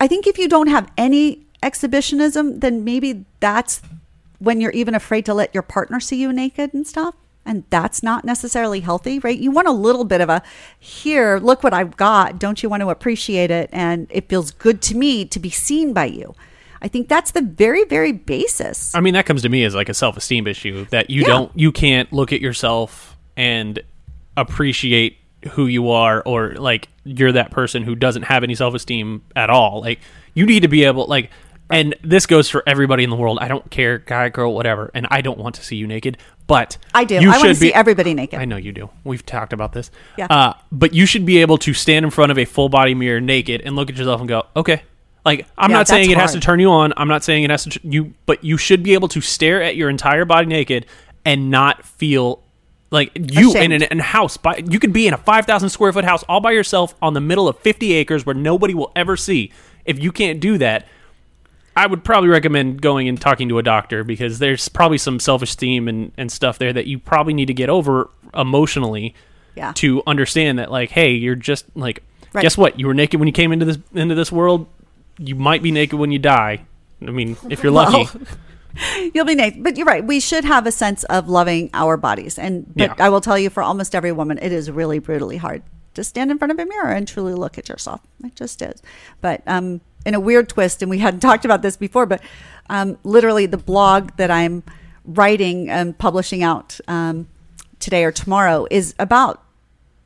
[0.00, 3.82] I think if you don't have any exhibitionism, then maybe that's
[4.38, 7.14] when you're even afraid to let your partner see you naked and stuff.
[7.44, 9.38] And that's not necessarily healthy, right?
[9.38, 10.42] You want a little bit of a
[10.78, 12.38] here, look what I've got.
[12.38, 13.68] Don't you want to appreciate it?
[13.72, 16.34] And it feels good to me to be seen by you.
[16.82, 18.94] I think that's the very, very basis.
[18.94, 21.28] I mean, that comes to me as like a self esteem issue that you Yeah.
[21.28, 23.78] don't, you can't look at yourself and
[24.36, 25.16] appreciate
[25.52, 29.50] who you are, or like you're that person who doesn't have any self esteem at
[29.50, 29.80] all.
[29.80, 30.00] Like,
[30.34, 31.30] you need to be able, like,
[31.70, 33.38] and this goes for everybody in the world.
[33.40, 34.90] I don't care, guy, girl, whatever.
[34.94, 37.14] And I don't want to see you naked, but I do.
[37.14, 38.38] You I want to should see everybody naked.
[38.38, 38.90] I know you do.
[39.04, 39.90] We've talked about this.
[40.18, 40.26] Yeah.
[40.26, 43.20] Uh, but you should be able to stand in front of a full body mirror
[43.20, 44.82] naked and look at yourself and go, okay.
[45.24, 46.92] Like I'm Yeah, not saying it has to turn you on.
[46.96, 49.62] I'm not saying it has to tr- you, but you should be able to stare
[49.62, 50.86] at your entire body naked
[51.24, 52.42] and not feel
[52.90, 54.36] like you in an, in a house.
[54.36, 57.20] By, you could be in a 5,000 square foot house all by yourself on the
[57.20, 59.52] middle of 50 acres where nobody will ever see.
[59.84, 60.86] If you can't do that,
[61.76, 65.40] I would probably recommend going and talking to a doctor because there's probably some self
[65.40, 69.14] esteem and, and stuff there that you probably need to get over emotionally
[69.54, 69.72] Yeah.
[69.76, 72.02] to understand that like, hey, you're just like
[72.34, 72.42] Right.
[72.42, 72.78] guess what?
[72.80, 74.66] You were naked when you came into this into this world.
[75.22, 76.64] You might be naked when you die.
[77.00, 78.08] I mean, if you're lucky.
[79.14, 80.04] You'll be naked, but you're right.
[80.04, 83.04] We should have a sense of loving our bodies, and but Yeah.
[83.04, 85.62] I will tell you, for almost every woman, it is really brutally hard
[85.94, 88.00] to stand in front of a mirror and truly look at yourself.
[88.24, 88.82] It just is.
[89.20, 92.22] But um, in a weird twist, and we hadn't talked about this before, but
[92.70, 94.62] um, literally the blog that I'm
[95.04, 97.28] writing and publishing out um,
[97.78, 99.42] today or tomorrow is about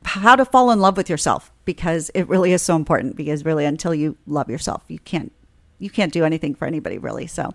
[0.03, 3.65] how to fall in love with yourself because it really is so important because really
[3.65, 5.31] until you love yourself you can't
[5.77, 7.53] you can't do anything for anybody really so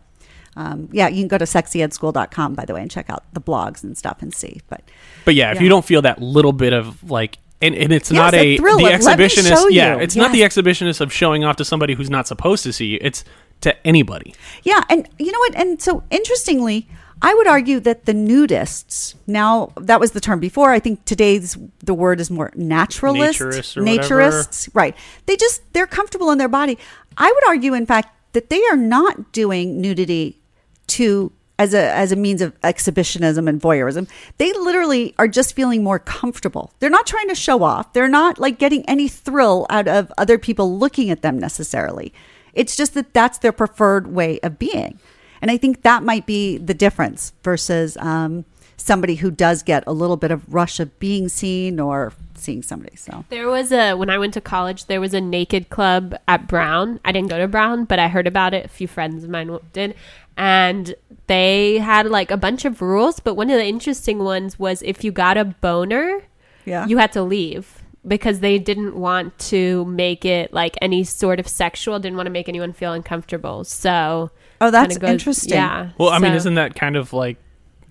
[0.55, 3.83] um, yeah you can go to sexyedschool.com by the way and check out the blogs
[3.83, 4.83] and stuff and see but
[5.25, 8.19] But yeah, if you don't feel that little bit of like, and, and it's Yes,
[8.19, 9.67] not a a thrill the of, "Let exhibitionist.
[9.71, 10.55] Yeah, you." it's not the Yes.
[10.57, 12.99] exhibitionist of showing off to somebody who's not supposed to see you.
[13.01, 13.25] It's
[13.63, 14.35] to anybody.
[14.65, 16.89] yeah and you know what and so interestingly
[17.23, 21.57] i would argue that the nudists now that was the term before i think today's
[21.83, 24.97] the word is more naturalist Naturists naturists right.
[25.27, 26.79] They just they're comfortable in their body.
[27.17, 30.41] I would argue in fact that they are not doing nudity
[30.89, 34.09] to as a as a means of exhibitionism and voyeurism.
[34.39, 36.73] They literally are just feeling more comfortable.
[36.79, 37.93] They're not trying to show off.
[37.93, 42.13] They're not like getting any thrill out of other people looking at them necessarily.
[42.55, 44.99] It's just that that's their preferred way of being
[45.43, 48.45] and i think that might be the difference versus um,
[48.79, 52.97] somebody who does get a little bit of rush of being seen or seeing somebody
[52.97, 54.87] so There was a when I went to college.
[54.87, 56.99] There was a naked club at Brown.
[57.05, 58.65] I didn't go to Brown, but I heard about it.
[58.65, 59.95] A few friends of mine did,
[60.37, 60.95] and
[61.29, 63.21] they had like a bunch of rules.
[63.21, 66.23] But one of the interesting ones was if you got a boner,
[66.65, 66.87] Yeah.
[66.89, 71.47] you had to leave because they didn't want to make it like any sort of
[71.47, 72.01] sexual.
[72.01, 73.63] Didn't want to make anyone feel uncomfortable.
[73.63, 75.55] So Oh, that's kinda interesting.
[75.55, 75.91] Yeah.
[75.99, 77.37] Well, I mean, isn't that kind of like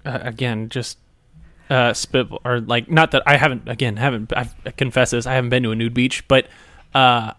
[0.05, 0.97] uh, again just
[1.69, 5.33] uh, spit or like not that I haven't again haven't I've, I confess this I
[5.33, 6.47] haven't been to a nude beach, but
[6.93, 7.33] uh,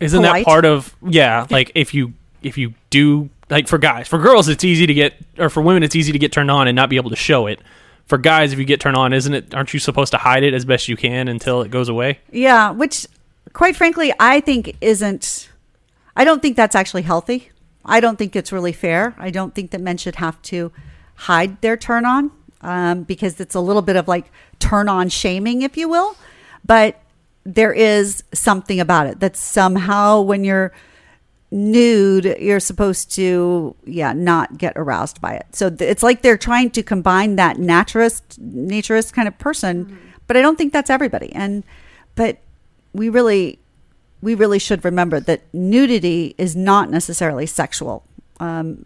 [0.00, 0.46] isn't Polite?
[0.46, 1.46] that part of yeah?
[1.50, 5.14] Like if you if you do like for guys, for girls it's easy to get
[5.38, 7.46] or for women it's easy to get turned on and not be able to show
[7.46, 7.60] it.
[8.06, 9.54] For guys, if you get turned on, isn't it?
[9.54, 12.20] Aren't you supposed to hide it as best you can until it goes away?
[12.32, 13.06] Yeah, which
[13.52, 15.50] quite frankly, I think isn't.
[16.16, 17.50] I don't think that's actually healthy
[17.84, 19.14] I don't think it's really fair.
[19.18, 20.72] I don't think that men should have to
[21.14, 25.62] hide their turn on um, because it's a little bit of like turn on shaming,
[25.62, 26.16] if you will.
[26.64, 27.00] But
[27.44, 30.72] there is something about it that somehow when you're
[31.50, 35.46] nude, you're supposed to, yeah, not get aroused by it.
[35.52, 40.36] So th- it's like they're trying to combine that naturist, naturist kind of person, but
[40.36, 41.32] I don't think that's everybody.
[41.32, 41.64] And,
[42.14, 42.38] but
[42.92, 43.58] we really,
[44.22, 48.04] we really should remember that nudity is not necessarily sexual.
[48.38, 48.84] Um,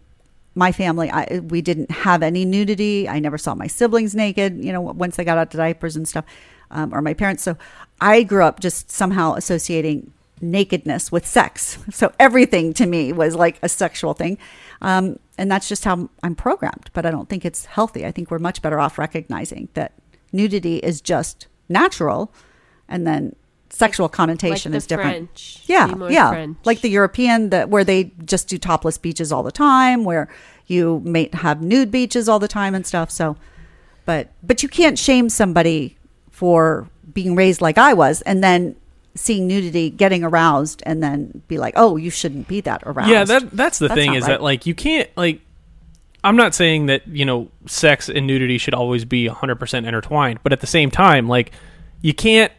[0.55, 3.09] my family, I, we didn't have any nudity.
[3.09, 6.07] I never saw my siblings naked, you know, once they got out to diapers and
[6.07, 6.23] stuff,
[6.71, 7.43] um, or my parents.
[7.43, 7.57] So
[7.99, 11.77] I grew up just somehow associating nakedness with sex.
[11.91, 14.37] So everything to me was like a sexual thing.
[14.81, 16.89] Um, and that's just how I'm programmed.
[16.93, 18.05] But I don't think it's healthy.
[18.05, 19.93] I think we're much better off recognizing that
[20.31, 22.33] nudity is just natural
[22.87, 23.35] and then
[23.75, 25.29] sexual connotation the is different.
[25.29, 26.29] French, yeah, be yeah.
[26.29, 26.57] French.
[26.63, 30.29] Like the European that where they just do topless beaches all the time, where
[30.67, 33.11] you may have nude beaches all the time and stuff.
[33.11, 33.35] So,
[34.05, 35.97] but but you can't shame somebody
[36.31, 38.75] for being raised like I was, and then
[39.13, 43.25] seeing nudity, getting aroused, and then be like, "Oh, you shouldn't be that aroused." Yeah,
[43.25, 44.29] that that's the That's thing is right.
[44.29, 45.41] that like you can't like
[46.23, 50.51] I'm not saying that, you know, sex and nudity should always be 100% intertwined, but
[50.51, 51.51] at the same time, like
[52.01, 52.51] you can't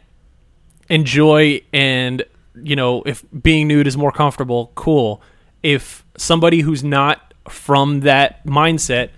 [0.89, 2.23] enjoy and,
[2.61, 5.21] you know, if being nude is more comfortable, cool.
[5.63, 9.09] If somebody who's not from that mindset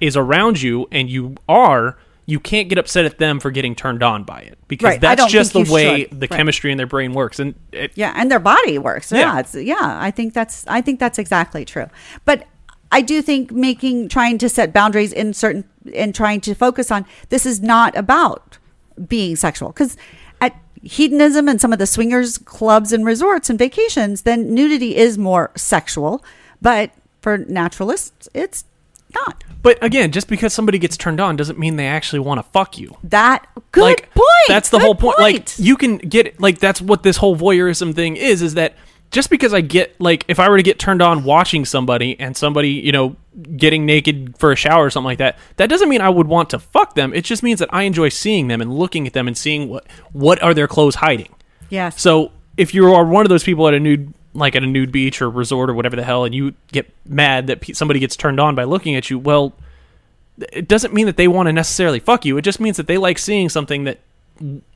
[0.00, 1.96] is around you and you are,
[2.26, 5.30] you can't get upset at them for getting turned on by it because Right, that's
[5.30, 6.20] just the way should.
[6.20, 6.36] the Right.
[6.38, 9.18] chemistry in their brain works and it, yeah and their body works yeah.
[9.34, 9.38] Yeah.
[9.40, 11.86] it's yeah i think that's i think that's exactly true
[12.24, 12.46] but
[12.90, 17.04] i do think making trying to set boundaries in certain and trying to focus on
[17.28, 18.56] this is not about
[19.06, 19.98] being sexual because
[20.84, 25.50] hedonism and some of the swingers clubs and resorts and vacations then nudity is more
[25.56, 26.22] sexual
[26.60, 28.64] but for naturalists it's
[29.14, 32.42] not But again, just because somebody gets turned on doesn't mean they actually want to
[32.50, 32.96] fuck you.
[33.04, 35.18] that good like, point That's the Good whole point.
[35.18, 38.42] Like you can get like that's what this whole voyeurism thing is.
[38.42, 38.74] Is that
[39.14, 42.36] just because I get like if I were to get turned on watching somebody and
[42.36, 43.14] somebody you know
[43.56, 46.50] getting naked for a shower or something like that, that doesn't mean I would want
[46.50, 47.14] to fuck them.
[47.14, 49.86] It just means that I enjoy seeing them and looking at them and seeing what
[50.12, 51.32] what are their clothes hiding.
[51.70, 54.66] yes So if you are one of those people at a nude, like at a
[54.66, 58.00] nude beach or resort or whatever the hell, and you get mad that pe- somebody
[58.00, 59.54] gets turned on by looking at you, well,
[60.52, 62.36] it doesn't mean that they want to necessarily fuck you.
[62.36, 64.00] It just means that they like seeing something that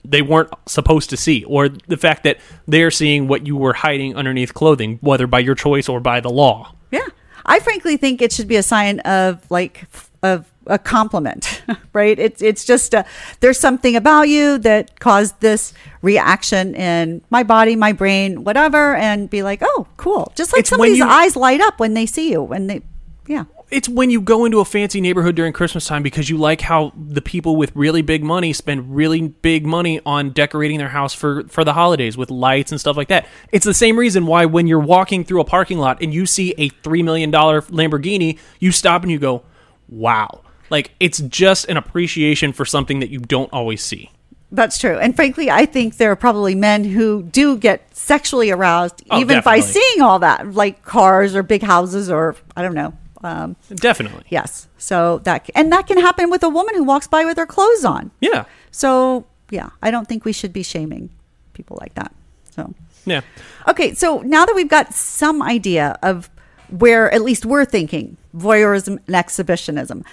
[0.05, 4.15] they weren't supposed to see, or the fact that they're seeing what you were hiding
[4.17, 6.75] underneath clothing, whether by your choice or by the law.
[6.91, 7.07] Yeah.
[7.45, 9.87] I frankly think it should be a sign of like
[10.23, 11.63] of a compliment,
[11.95, 12.19] right?
[12.19, 13.07] It's it's just a,
[13.41, 19.31] there's something about you that caused this reaction in my body, my brain, whatever, and
[19.31, 20.31] be like, oh, cool.
[20.37, 22.83] Just like It's somebody's you- eyes light up when they see you, when they,
[23.27, 26.63] yeah, It's when you go into a fancy neighborhood during Christmas time because you like
[26.63, 31.13] how the people with really big money spend really big money on decorating their house
[31.13, 33.27] for for the holidays with lights and stuff like that.
[33.53, 36.55] It's the same reason why when you're walking through a parking lot and you see
[36.57, 39.43] a 3 million dollar Lamborghini, you stop and you go,
[39.89, 44.11] "Wow." Like it's just an appreciation for something that you don't always see.
[44.51, 44.99] that's true.
[44.99, 49.43] And frankly, I think there are probably men who do get sexually aroused Oh, even
[49.43, 52.95] by seeing all that, like cars or big houses or I don't know.
[53.25, 54.25] Um, Definitely.
[54.29, 54.69] yes.
[54.79, 57.85] So that and that can happen with a woman who walks by with her clothes
[57.85, 58.11] on.
[58.21, 58.45] Yeah.
[58.71, 61.11] So yeah, I don't think we should be shaming
[61.55, 62.13] people like that.
[62.51, 62.75] So
[63.07, 63.23] Yeah.
[63.67, 66.31] okay, so now that we've got some idea of
[66.71, 70.05] where at least we're thinking voyeurism and exhibitionism,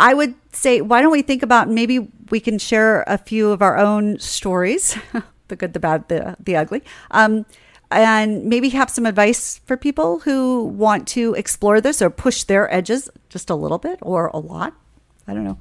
[0.00, 3.62] I would say why don't we think about maybe we can share a few of
[3.62, 4.96] our own stories,
[5.48, 6.82] the good, the bad, the the ugly.
[7.10, 7.44] Um,
[7.90, 12.72] and maybe have some advice for people who want to explore this or push their
[12.72, 14.74] edges just a little bit or a lot.
[15.26, 15.58] I don't know.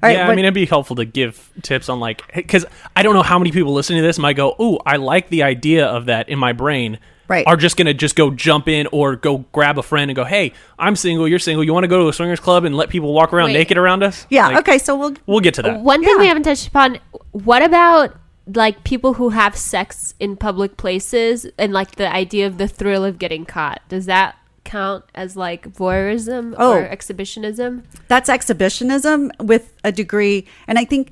[0.00, 2.64] All right, yeah, I mean, it'd be helpful to give tips on like because
[2.94, 5.42] I don't know how many people listening to this might go, "Ooh, I like the
[5.42, 7.44] idea of that in my brain." Right.
[7.46, 10.52] Are just gonna just go jump in or go grab a friend and go, "Hey,
[10.78, 11.26] I'm single.
[11.26, 11.64] You're single.
[11.64, 13.54] You want to go to a swingers club and let people walk around Wait.
[13.54, 14.46] naked around us?" yeah.
[14.46, 15.80] Like, okay, so we'll We'll get to that.
[15.80, 17.00] One thing we haven't touched upon.
[17.32, 18.16] What about
[18.54, 23.04] like people who have sex in public places and like the idea of the thrill
[23.04, 23.80] of getting caught?
[23.88, 26.72] Does that count as like voyeurism Oh.
[26.74, 27.84] or exhibitionism?
[28.08, 31.10] that's exhibitionism with a degree and i think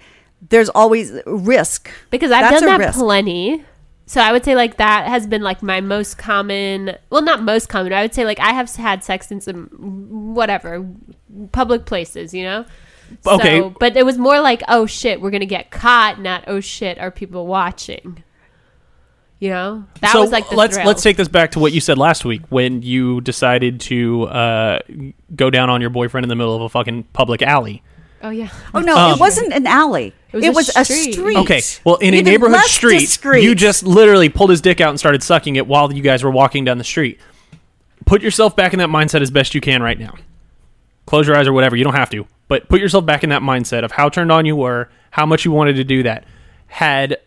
[0.50, 2.98] there's always risk Because I've That's done that risk.
[2.98, 3.64] plenty.
[4.04, 6.96] So I would say like that has been like my most common.
[7.10, 7.92] Well, not most common.
[7.94, 9.68] I would say like I have had sex in some
[10.34, 10.86] whatever
[11.52, 12.32] public places.
[12.34, 12.64] You know.
[13.26, 13.60] Okay.
[13.60, 16.20] So, but it was more like, oh shit, we're gonna get caught.
[16.20, 18.22] Not oh shit, are people watching?
[19.38, 20.86] You know, that so was like the let's thrill.
[20.86, 24.78] let's take this back to what you said last week when you decided to uh,
[25.34, 27.82] go down on your boyfriend in the middle of a fucking public alley.
[28.22, 28.48] Oh yeah.
[28.72, 30.14] Oh no, Um, it wasn't an alley.
[30.32, 31.12] It was It a was a street.
[31.12, 31.36] street.
[31.36, 33.44] Okay, well, in a neighborhood less street, discreet.
[33.44, 36.30] you just literally pulled his dick out and started sucking it while you guys were
[36.30, 37.20] walking down the street.
[38.06, 40.14] Put yourself back in that mindset as best you can right now.
[41.04, 41.76] Close your eyes or whatever.
[41.76, 44.46] You don't have to, but put yourself back in that mindset of how turned on
[44.46, 46.24] you were, how much you wanted to do that.
[46.68, 47.18] Had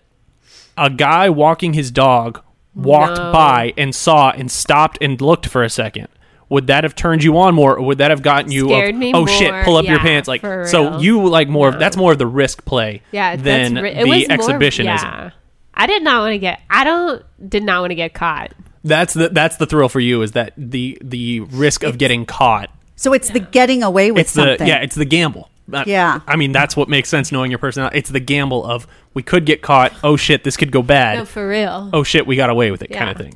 [0.77, 2.41] a guy walking his dog
[2.75, 3.31] walked No.
[3.33, 6.07] by and saw and stopped and looked for a second.
[6.49, 8.65] Would that have turned you on more, or would that have gotten you?
[8.69, 9.53] Scared of, me oh shit!
[9.65, 10.97] Pull up your pants, like so.
[10.99, 11.69] You like more.
[11.69, 15.07] of That's more of the risk play Yeah, than ri- the it was more- exhibitionism.
[15.09, 15.29] yeah.
[15.75, 16.59] I did not want to get.
[16.69, 17.23] I don't.
[17.47, 18.53] Did not want to get caught.
[18.83, 22.71] That's the that's the thrill for you is that the the risk of getting caught.
[22.99, 24.67] So it's the getting away with It's the something.
[24.67, 25.49] yeah, it's the gamble.
[25.71, 26.19] Uh, Yeah.
[26.27, 27.97] I mean that's what makes sense knowing your personality.
[27.97, 29.93] It's the gamble of we could get caught.
[30.03, 31.17] Oh shit, this could go bad.
[31.19, 31.89] No, for real.
[31.93, 33.35] oh shit, we got away with it, kind of thing.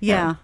[0.00, 0.34] yeah.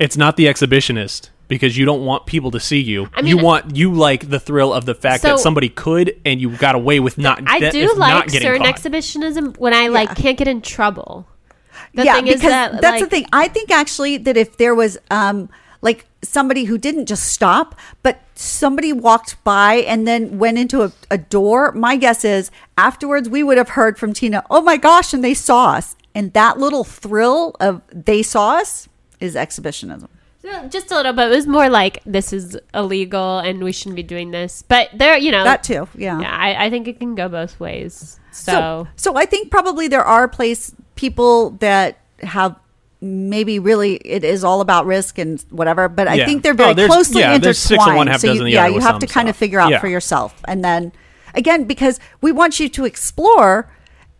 [0.00, 3.08] It's not the exhibitionist because you don't want people to see you.
[3.14, 6.40] I mean- you want you like the thrill of the fact that somebody could and
[6.40, 7.40] you got away with not.
[7.46, 8.68] I that- do if not like getting certain caught.
[8.70, 10.14] exhibition when I like Yeah.
[10.14, 11.28] can't get in trouble.
[11.94, 13.26] The yeah, thing because is that that's the thing.
[13.32, 15.50] I think actually that if there was um
[15.82, 20.92] like somebody who didn't just stop, but somebody walked by and then went into a,
[21.10, 25.12] a door, my guess is afterwards we would have heard from Tina, "Oh my gosh!"
[25.12, 28.88] and they saw us, and that little thrill of they saw us
[29.20, 30.08] is exhibitionism.
[30.68, 31.30] Just a little bit.
[31.30, 34.62] It was more like this is illegal and we shouldn't be doing this.
[34.62, 36.20] But there, you know, That too, yeah.
[36.20, 38.18] Yeah, I, I think it can go both ways.
[38.32, 42.56] So, So, so I think probably there are place people that have
[43.02, 46.24] maybe really it is all about risk and whatever, but I Yeah.
[46.26, 47.56] think they're Oh, very there's- closely yeah, intertwined.
[47.56, 49.36] six of one, half so you, dozen of the yeah, you have to kind of
[49.36, 49.80] figure out Yeah.
[49.80, 50.92] for yourself, and then
[51.34, 53.68] again because we want you to explore,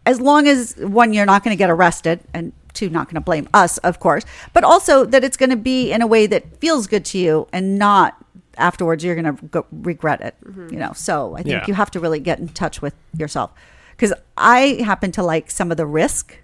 [0.05, 2.53] as long as one you're not going to get arrested and.
[2.75, 5.93] Two, not going to blame us, of course, but also that it's going to be
[5.93, 8.17] in a way that feels good to you and not
[8.57, 10.35] afterwards you're going to go regret it.
[10.71, 13.51] You know, so I think you have to really get in touch with yourself
[13.91, 16.39] because I happen to like some of the risk,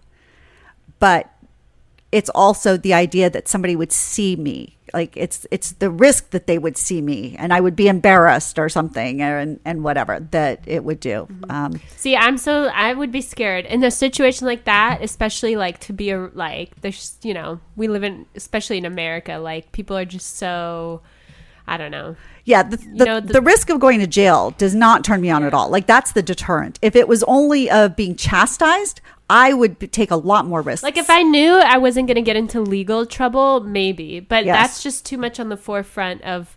[1.01, 1.31] but
[2.11, 4.75] it's also the idea that somebody would see me.
[4.95, 8.59] Like it's it's the risk that they would see me and I would be embarrassed
[8.59, 11.29] or something and and whatever that it would do.
[11.51, 15.79] Um, see, I'm so I would be scared in a situation like that, especially like
[15.81, 19.95] to be a like there's you know we live in especially in America like people
[19.95, 21.03] are just so
[21.67, 22.17] I don't know.
[22.47, 25.29] yeah, the, the, know, the, the- risk of going to jail does not turn me
[25.29, 25.69] on at all.
[25.69, 26.79] Like that's the deterrent.
[26.81, 30.83] If it was only of being chastised, I would take a lot more risks.
[30.83, 34.57] Like if I knew I wasn't going to get into legal trouble, maybe, but Yes.
[34.57, 36.57] that's just too much on the forefront of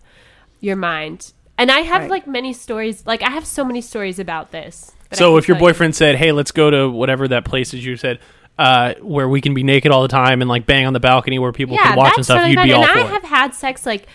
[0.62, 1.34] your mind.
[1.58, 2.10] And I have Right.
[2.12, 3.04] like many stories.
[3.06, 4.92] Like I have so many stories about this.
[5.12, 5.74] So if your tell you.
[5.74, 8.20] boyfriend said, "Hey, let's go to whatever that place is," you said,
[8.58, 11.38] uh, where we can be naked all the time and like bang on the balcony
[11.40, 12.68] where people can watch and stuff, you'd fine.
[12.68, 13.08] be all and for I it.
[13.10, 14.08] have had sex like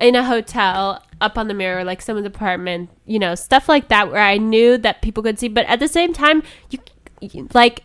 [0.00, 4.10] in a hotel up on the mirror, like someone's apartment, you know, stuff like that,
[4.12, 5.48] where I knew that people could see.
[5.48, 6.78] But at the same time, you,
[7.20, 7.80] you like.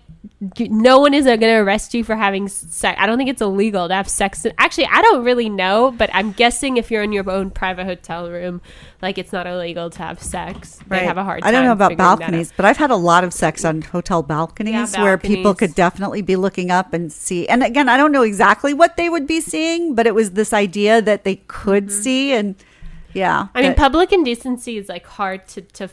[0.60, 2.98] No one is going to arrest you for having sex.
[3.00, 4.46] I don't think it's illegal to have sex.
[4.58, 8.30] Actually, I don't really know, but I'm guessing if you're in your own private hotel
[8.30, 8.62] room,
[9.02, 10.80] like it's not illegal to have sex.
[10.88, 11.06] They Right.
[11.06, 11.44] have a hard.
[11.44, 12.20] I don't know about figuring that out.
[12.20, 15.74] balconies, but I've had a lot of sex on hotel balconies Yeah, where people could
[15.74, 17.48] definitely be looking up and see.
[17.48, 20.52] And again, I don't know exactly what they would be seeing, but it was this
[20.52, 22.56] idea that they could see, and
[23.14, 23.44] yeah.
[23.44, 23.58] Mm-hmm.
[23.58, 25.90] I mean, public indecency is like hard to to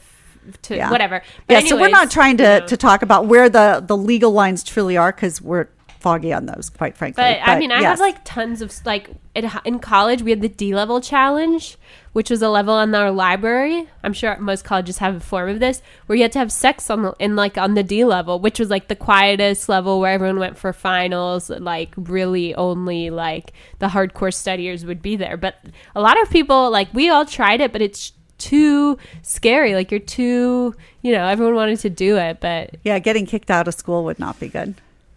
[0.63, 0.91] to yeah.
[0.91, 1.23] whatever.
[1.49, 2.67] yeah, But so we're not trying to you know.
[2.67, 5.69] to talk about where the the legal lines truly are because we're
[6.07, 7.21] foggy on those, quite frankly.
[7.21, 10.49] But, I mean, I have like tons of like in, in college we had the
[10.49, 11.77] D level challenge,
[12.13, 13.89] which was a level in our library.
[14.05, 16.91] I'm sure most colleges have a form of this where you had to have sex
[16.91, 20.13] on the in like on the D level, which was like the quietest level where
[20.13, 21.51] everyone went for finals.
[21.51, 25.37] Like really only like the hardcore studiers would be there.
[25.37, 25.57] But
[25.97, 29.75] a lot of people like we all tried it, but it's too scary.
[29.75, 33.68] Like you're too, you know, everyone wanted to do it, but yeah, getting kicked out
[33.68, 34.75] of school would not be good.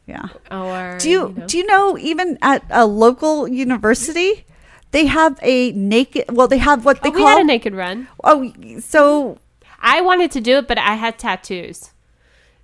[0.07, 0.29] Yeah.
[0.49, 1.45] or Do you, know.
[1.47, 4.43] do you know even at a local university,
[4.91, 6.25] they have a naked?
[6.31, 8.07] Well, they have what they Oh, we call had a naked run.
[8.23, 9.37] Oh, so
[9.79, 11.91] I wanted to do it, but I had tattoos.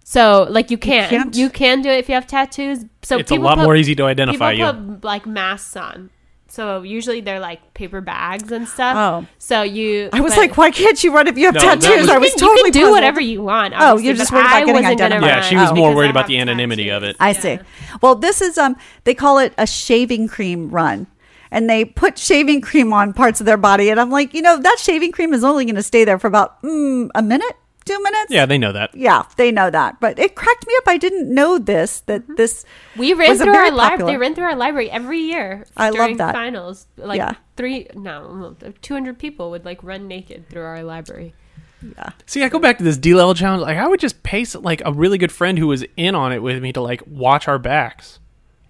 [0.04, 1.04] So like you can
[1.34, 1.54] you, can't?
[1.54, 2.86] can do it if you have tattoos.
[3.04, 4.92] So It's a lot put- more easy to identify people you.
[4.96, 6.10] put like masks on.
[6.56, 8.96] So usually they're like paper bags and stuff.
[8.96, 9.28] Oh.
[9.38, 10.10] so you.
[10.14, 11.84] I was but- like, why can't you run if you have No, tattoos?
[12.00, 12.92] was- I You was can- totally you can do puzzled.
[12.94, 13.74] whatever you want.
[13.78, 15.44] Oh, you're just but worried about I getting wasn't gonna identified.
[15.44, 15.76] yeah, she was Oh.
[15.76, 17.10] more worried about the anonymity tattoos.
[17.10, 17.16] of it.
[17.20, 17.60] I see.
[18.02, 21.08] Well, this is um they call it a shaving cream run.
[21.52, 24.58] And they put shaving cream on parts of their body and I'm like, you know,
[24.58, 27.56] that shaving cream is only going to stay there for about mm, a minute.
[27.86, 28.32] Two minutes.
[28.32, 28.96] Yeah, they know that.
[28.96, 30.00] Yeah, they know that.
[30.00, 30.84] But it cracked me up.
[30.88, 32.36] I didn't know this that mm-hmm.
[32.36, 32.66] this
[32.98, 34.12] We ran was a through very our library.
[34.12, 35.66] They ran through our library every year.
[35.78, 36.34] I love during that.
[36.34, 36.88] finals.
[36.98, 37.34] Like Yeah.
[37.56, 41.34] three, no, two hundred people would like run naked through our library.
[41.82, 42.10] Yeah.
[42.26, 43.62] See, I go back to this D level challenge.
[43.62, 46.32] Like, I would just pay s- like a really good friend who was in on
[46.34, 48.20] it with me to like watch our backs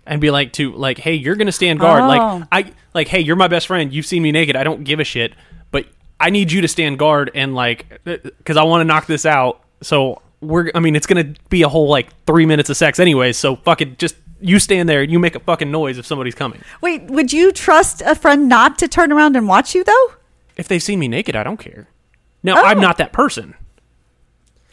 [0.06, 2.04] and be like to like, hey, you're gonna stand guard.
[2.04, 2.08] Oh.
[2.08, 3.94] Like, I like, hey, you're my best friend.
[3.94, 4.56] You've seen me naked.
[4.58, 5.38] I don't give a shit, but
[6.20, 9.62] I need you to stand guard and like, because I want to knock this out.
[9.82, 13.34] So we're, I mean, it's gonna be a whole like three minutes of sex anyway.
[13.34, 16.36] So fuck it, just you stand there and you make a fucking noise if somebody's
[16.36, 16.62] coming.
[16.82, 20.14] Wait, would you trust a friend not to turn around and watch you though?
[20.58, 21.88] If they've seen me naked, I don't care.
[22.44, 22.66] Now, oh.
[22.66, 22.82] I'm Oh.
[22.82, 23.56] not that person.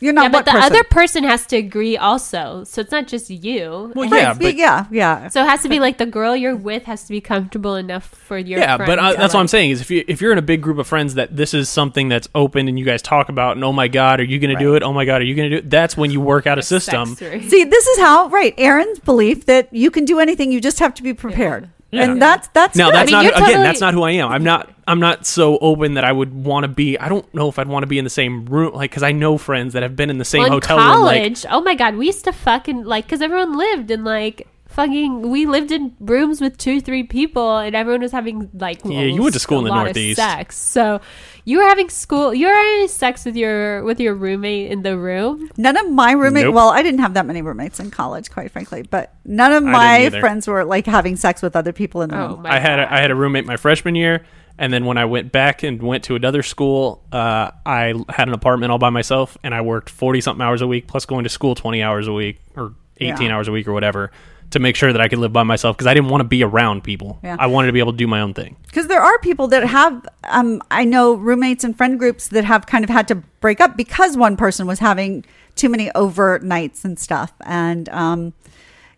[0.03, 0.65] You're not yeah, but the person?
[0.73, 2.65] other person has to agree also.
[2.65, 3.93] So it's not just you.
[3.95, 5.29] Well, Right, yeah, but yeah, yeah.
[5.29, 8.09] So it has to be like the girl you're with has to be comfortable enough
[8.09, 10.21] for your yeah, friend but uh, to, that's what I'm saying is if you if
[10.21, 12.85] you're in a big group of friends that this is something that's open and you
[12.85, 14.83] guys talk about and oh my god, are you going to do it?
[14.83, 15.71] Oh my god, are you going to do it?
[15.71, 17.15] That's when you work out a system.
[17.15, 18.55] See, this is how right.
[18.59, 22.05] Aaron's belief that you can do anything, you just have to be prepared, Yeah.
[22.11, 22.97] and that's that's Now good.
[22.97, 23.41] that's mean, not again.
[23.41, 24.33] totally- That's not who I am.
[24.33, 24.72] I'm not.
[24.93, 26.99] I'm not so open that I would want to be.
[26.99, 29.13] I don't know if I'd want to be in the same room, like because I
[29.13, 31.01] know friends that have been in the same Well, in hotel room.
[31.03, 34.47] Like, college, oh my god, we used to fucking like because everyone lived in like
[34.69, 35.31] fucking.
[35.31, 38.81] We lived in rooms with two, three people, and everyone was having like.
[38.85, 40.17] Yeah, you went to school in the Northeast.
[40.21, 41.01] Sex, so
[41.45, 42.35] you were having school.
[42.35, 45.49] You were having sex with your with your roommate in the room.
[45.57, 46.45] None of my roommate.
[46.45, 46.55] Nope.
[46.55, 48.83] Well, I didn't have that many roommates in college, quite frankly.
[48.83, 52.29] But none of my friends were like having sex with other people in the Oh
[52.37, 52.47] room.
[52.47, 52.89] I had god!
[52.89, 54.25] a, I had a roommate my freshman year,
[54.59, 58.35] and then when I went back and went to another school, uh, I had an
[58.35, 61.31] apartment all by myself, and I worked forty something hours a week plus going to
[61.31, 63.37] school twenty hours a week or eighteen Yeah.
[63.37, 64.11] hours a week or whatever
[64.51, 66.45] to make sure that I could live by myself because I didn't want to be
[66.45, 67.19] around people.
[67.25, 67.37] Yeah.
[67.39, 68.57] I wanted to be able to do my own thing.
[68.67, 72.67] Because there are people that have, um, I know roommates and friend groups that have
[72.67, 75.25] kind of had to break up because one person was having
[75.57, 77.33] too many overt nights and stuff.
[77.47, 78.35] And um,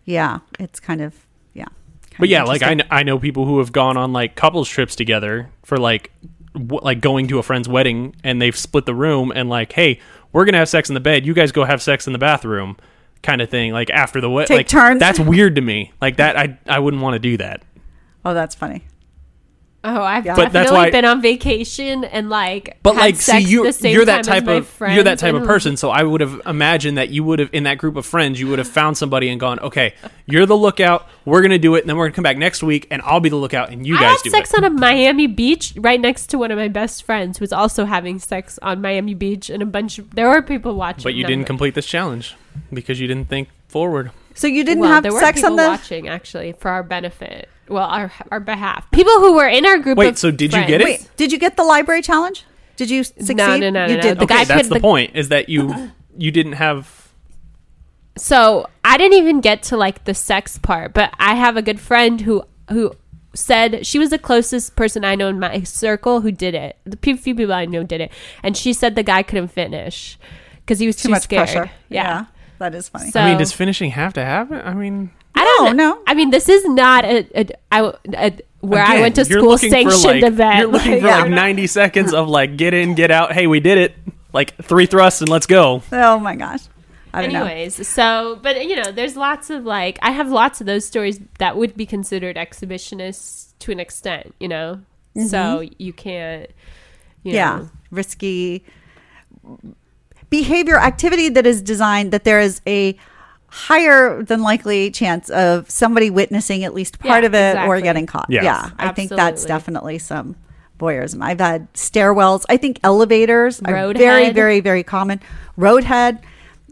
[0.03, 1.24] yeah, it's kind of,
[2.19, 4.95] But yeah, like I, kn- I know people who have gone on like couples trips
[4.95, 6.11] together for like
[6.53, 9.99] w- like going to a friend's wedding and they've split the room and like, hey,
[10.31, 11.25] we're gonna have sex in the bed.
[11.25, 12.77] You guys go have sex in the bathroom,
[13.21, 13.71] kind of thing.
[13.73, 14.99] Like after the wedding, Take like turns.
[14.99, 15.91] that's weird to me.
[16.01, 17.63] Like that, I I wouldn't want to do that.
[18.23, 18.83] Oh, that's funny.
[19.85, 22.77] Oh, I've But definitely that's why- been on vacation and like.
[22.83, 25.35] But had like, see, you the same you're that type of friends you're that type
[25.35, 25.77] of person.
[25.77, 28.47] So I would have imagined that you would have in that group of friends, you
[28.47, 29.93] would have found somebody and gone, okay,
[30.25, 31.07] you're the lookout.
[31.23, 33.29] We're gonna do it, and then we're gonna come back next week, and I'll be
[33.29, 34.57] the lookout, and you I guys had do sex it.
[34.57, 37.85] on a Miami beach right next to one of my best friends who was also
[37.85, 41.03] having sex on Miami Beach, and a bunch of there were people watching.
[41.03, 42.35] But you none didn't of complete this challenge
[42.71, 44.11] because you didn't think forward.
[44.33, 45.67] So you didn't well, have there were sex people on the.
[45.67, 47.49] watching actually for our benefit.
[47.67, 48.89] Well, our our behalf.
[48.91, 49.97] People who were in our group.
[49.97, 50.85] Wait, of so did you get it?
[50.85, 52.43] Wait, did you get the library challenge?
[52.75, 53.37] Did you succeed?
[53.37, 54.01] no, no, no, You no.
[54.01, 54.15] did.
[54.17, 55.15] The The guy okay, that's the, the- point.
[55.15, 57.09] Is that you you didn't have
[58.17, 61.79] So I didn't even get to like the sex part, but I have a good
[61.79, 62.93] friend who who
[63.33, 66.77] said she was the closest person I know in my circle who did it.
[66.85, 68.11] The few few people I know did it,
[68.43, 70.17] and she said the guy couldn't finish
[70.57, 71.49] because he was too, too much scared.
[71.49, 71.71] pressure.
[71.89, 72.25] Yeah.
[72.59, 73.11] that is funny.
[73.11, 74.61] So I mean, does finishing have to happen?
[74.63, 75.95] I mean, I don't No, know.
[75.95, 76.03] no.
[76.07, 79.69] I mean, this is not a, a, I, a where I went to school for,
[79.69, 80.59] sanctioned like- event.
[80.59, 83.31] You're looking Like, for like 90 seconds of like get in, get out.
[83.31, 83.95] Hey, we did it.
[84.33, 85.81] Like three thrusts and let's go.
[85.91, 86.61] oh my gosh.
[87.13, 87.45] I don't know.
[87.45, 91.19] Anyways, so but you know, there's lots of like I have lots of those stories
[91.39, 94.81] that would be considered exhibitionists to an extent, you know.
[95.29, 96.49] So you can't,
[97.23, 97.35] you Mm-hmm.
[97.35, 98.65] yeah know, risky
[100.29, 102.97] behavior activity that is designed that there is a
[103.55, 108.05] higher than likely chance of somebody witnessing at least part Yeah, of it or getting
[108.05, 108.43] caught Yes.
[108.43, 110.35] yeah i think that's definitely some
[110.77, 113.97] voyeurism i've had stairwells i think elevators are Roadhead.
[113.97, 115.21] very very very common
[115.57, 116.21] roadhead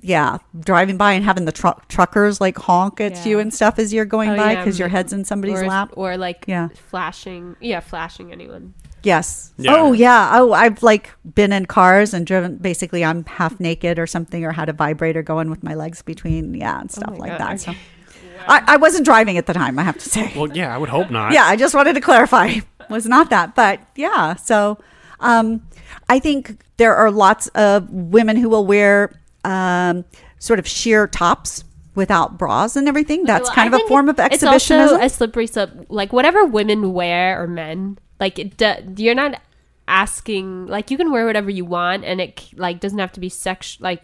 [0.02, 3.26] yeah driving by and having the truck truckers like honk at Yeah.
[3.28, 5.62] you and stuff as you're going Oh, by yeah, because your mm, head's in somebody's
[5.62, 6.68] or, lap or like Yeah.
[6.90, 8.74] flashing, yeah, flashing anyone.
[9.04, 9.52] Yes.
[9.58, 9.76] Yeah.
[9.76, 10.32] Oh yeah.
[10.34, 12.58] Oh, I've like been in cars and driven.
[12.58, 16.54] Basically, I'm half naked or something, or had a vibrator going with my legs between.
[16.54, 17.68] Yeah, and stuff Oh like God, that.
[17.68, 17.78] okay.
[18.08, 19.78] So, I, I wasn't driving at the time.
[19.80, 20.32] I have to say.
[20.36, 21.32] Well, yeah, I would hope not.
[21.34, 22.56] yeah, I just wanted to clarify.
[22.90, 24.36] Was not that, but yeah.
[24.36, 24.78] So,
[25.22, 25.62] um,
[26.10, 30.04] I think there are lots of women who will wear um,
[30.40, 31.64] sort of sheer tops
[31.96, 33.24] without bras and everything.
[33.24, 34.54] That's Well, kind I of a form of exhibitionism.
[34.54, 34.94] It's exhibitionism.
[34.96, 35.70] also a slippery slope.
[35.88, 38.62] Like whatever women wear or men, like it,
[38.98, 39.42] you're not
[39.88, 40.68] asking.
[40.68, 43.78] Like you can wear whatever you want, and it like doesn't have to be sex.
[43.80, 44.04] Like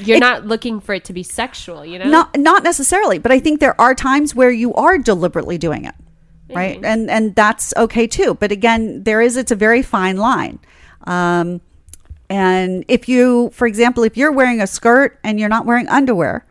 [0.00, 1.84] you're It- not looking for it to be sexual.
[1.84, 5.58] You know, not not necessarily but i think there are times where you are deliberately
[5.58, 5.94] doing it
[6.50, 10.58] right and and that's okay too but again there is it's a very fine line
[11.06, 11.60] um
[12.30, 16.44] And if you, for example, if you're wearing a skirt and you're not wearing underwear,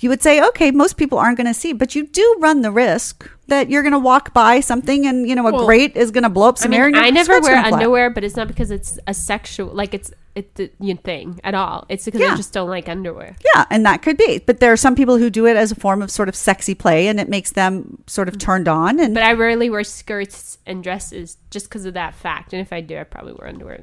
[0.00, 2.70] you would say, okay, most people aren't going to see, but you do run the
[2.70, 6.10] risk that you're going to walk by something and, you know, a Well, grate is
[6.10, 6.90] going to blow up I some mean, air.
[6.94, 10.70] I never wear underwear, but it's not because it's a sexual like it's it's the
[10.80, 11.84] you know, thing at all.
[11.88, 12.32] It's because Yeah.
[12.32, 13.36] I just don't like underwear.
[13.54, 14.38] Yeah, and that could be.
[14.38, 16.74] But there are some people who do it as a form of sort of sexy
[16.74, 19.00] play and it makes them sort of turned on.
[19.00, 22.52] And But I rarely wear skirts and dresses just because of that fact.
[22.52, 23.80] And if I do, I probably wear underwear.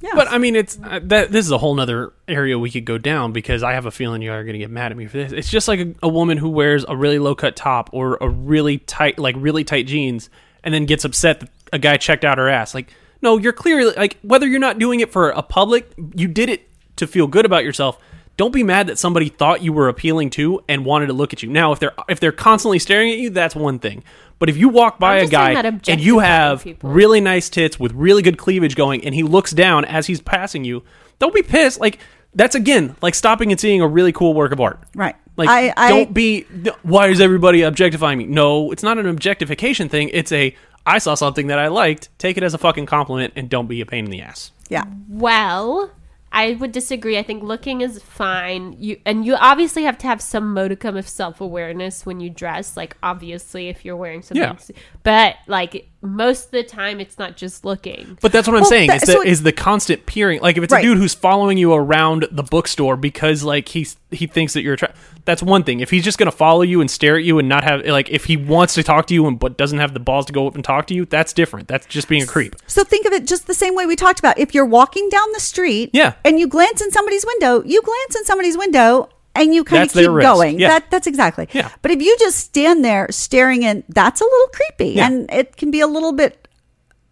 [0.00, 0.10] yeah.
[0.14, 1.30] But I mean, it's uh, that.
[1.32, 4.22] This is a whole nother area we could go down because I have a feeling
[4.22, 5.32] you are going to get mad at me for this.
[5.32, 8.28] It's just like a, a woman who wears a really low cut top or a
[8.28, 10.30] really tight, like really tight jeans,
[10.64, 12.74] and then gets upset that a guy checked out her ass.
[12.74, 12.92] Like,
[13.22, 16.68] no, you're clearly like whether you're not doing it for a public, you did it
[16.96, 17.98] to feel good about yourself.
[18.38, 21.42] Don't be mad that somebody thought you were appealing to and wanted to look at
[21.42, 21.50] you.
[21.50, 24.02] Now, if they're if they're constantly staring at you, that's one thing.
[24.38, 25.52] But if you walk by a guy
[25.86, 26.90] and you have people.
[26.90, 30.64] really nice tits with really good cleavage going and he looks down as he's passing
[30.64, 30.82] you
[31.20, 31.98] don't be pissed like
[32.34, 35.14] that's again like stopping and seeing a really cool work of art Right.
[35.36, 36.42] like I- I- don't be
[36.82, 40.56] why is everybody objectifying me no it's not an objectification thing it's a
[40.86, 43.80] i saw something that i liked take it as a fucking compliment and don't be
[43.80, 44.84] a pain in the ass yeah.
[45.06, 45.90] Well,
[46.32, 47.18] I would disagree.
[47.18, 48.74] I think looking is fine.
[48.78, 52.76] You and you obviously have to have some modicum of self awareness when you dress.
[52.76, 54.56] Like obviously, if you're wearing something, Yeah.
[55.02, 58.18] but like most of the time, it's not just looking.
[58.20, 58.88] But that's what I'm Well, saying.
[58.88, 60.40] that- is, the, so- is the constant peering.
[60.40, 60.84] Like if it's Right.
[60.84, 64.74] a dude who's following you around the bookstore because like he's he thinks that you're
[64.74, 64.92] attra-
[65.24, 65.80] that's one thing.
[65.80, 68.24] If he's just gonna follow you and stare at you and not have like if
[68.24, 70.54] he wants to talk to you and but doesn't have the balls to go up
[70.56, 71.68] and talk to you, that's different.
[71.68, 72.56] That's just being a creep.
[72.66, 74.38] So think of it just the same way we talked about.
[74.38, 76.14] If you're walking down the street Yeah.
[76.24, 79.96] And you glance in somebody's window, you glance in somebody's window and you kind That's
[79.96, 80.58] of keep going.
[80.60, 80.68] Yeah.
[80.68, 81.48] That that's exactly.
[81.52, 81.70] Yeah.
[81.82, 85.06] But if you just stand there staring in, that's a little creepy Yeah.
[85.06, 86.46] and it can be a little bit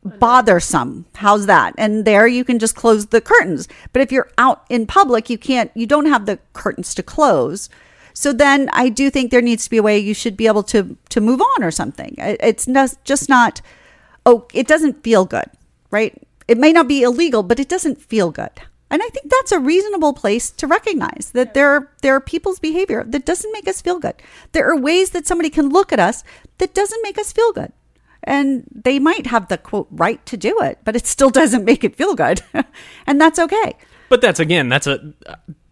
[0.05, 1.05] bothersome.
[1.15, 1.75] How's that?
[1.77, 3.69] And there you can just close the curtains.
[3.93, 7.69] But if you're out in public, you can't you don't have the curtains to close.
[8.13, 10.63] So then I do think there needs to be a way you should be able
[10.65, 12.15] to to move on or something.
[12.19, 13.61] It- It's not, just not
[14.27, 15.47] oh, it doesn't feel good,
[15.91, 16.13] right?
[16.47, 18.51] It may not be illegal, but it doesn't feel good.
[18.91, 22.59] And I think that's a reasonable place to recognize that there are, there are people's
[22.59, 24.15] behavior that doesn't make us feel good.
[24.53, 26.25] There are ways that somebody can look at us
[26.59, 27.73] that doesn't make us feel good.
[28.25, 31.85] And they might have the quote right to do it, but it still doesn't make
[31.85, 32.43] it feel good.
[33.07, 33.77] and that's okay.
[34.09, 35.15] But that's again, that's a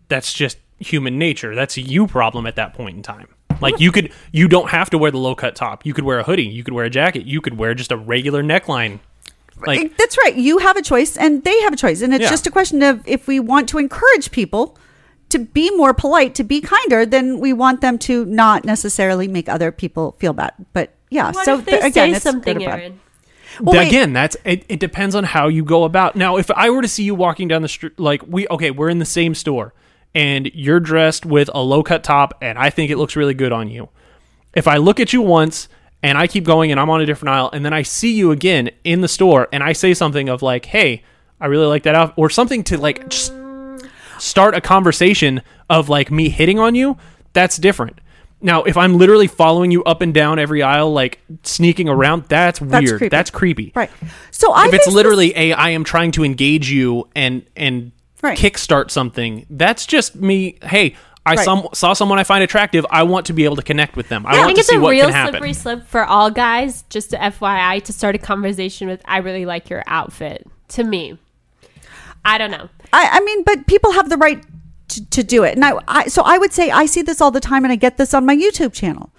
[0.06, 1.56] that's just human nature.
[1.56, 3.28] That's a you problem at that point in time.
[3.60, 5.84] Like you could you don't have to wear the low cut top.
[5.84, 7.96] You could wear a hoodie, you could wear a jacket, you could wear just a
[7.96, 9.00] regular neckline.
[9.66, 10.34] Like That's right.
[10.36, 12.02] You have a choice and they have a choice.
[12.02, 12.30] And it's Yeah.
[12.30, 14.76] just a question of if we want to encourage people
[15.30, 19.48] to be more polite, to be kinder, then we want them to not necessarily make
[19.48, 20.52] other people feel bad.
[20.72, 22.68] But yeah, What so if they th- again, say it's something, good.
[22.68, 23.00] Aaron?
[23.60, 26.14] Well, again, that's it, it depends on how you go about.
[26.16, 28.88] Now, if I were to see you walking down the street like we okay, we're
[28.90, 29.74] in the same store
[30.14, 33.52] and you're dressed with a low cut top and I think it looks really good
[33.52, 33.88] on you.
[34.54, 35.68] If I look at you once
[36.02, 38.30] and I keep going and I'm on a different aisle and then I see you
[38.30, 41.02] again in the store and I say something of like, "Hey,
[41.40, 43.32] I really like that outfit," or something to like just
[44.18, 46.96] start a conversation of like me hitting on you,
[47.32, 48.00] that's different.
[48.40, 52.60] Now, if I'm literally following you up and down every aisle, like sneaking around, that's
[52.60, 53.00] weird.
[53.00, 53.70] That's That's creepy.
[53.70, 53.72] creepy.
[53.74, 53.90] Right.
[54.30, 57.90] So I If it's literally this- a I am trying to engage you and and
[58.22, 58.36] Right.
[58.38, 60.56] kickstart something, that's just me.
[60.62, 60.94] Hey,
[61.28, 61.44] I Right.
[61.44, 62.84] some, saw someone I find attractive.
[62.90, 64.24] I want to be able to connect with them.
[64.26, 65.32] I I want think to it's see a what real can happen.
[65.34, 66.84] slippery slope for all guys.
[66.90, 71.18] Just to FYI, to start a conversation with, "I really like your outfit." To me,
[72.24, 72.68] I don't know.
[72.92, 74.42] I, I mean, but people have the right
[74.88, 75.54] to, to do it.
[75.54, 77.76] And I, I, so I would say I see this all the time and I
[77.76, 79.10] get this on my YouTube channel,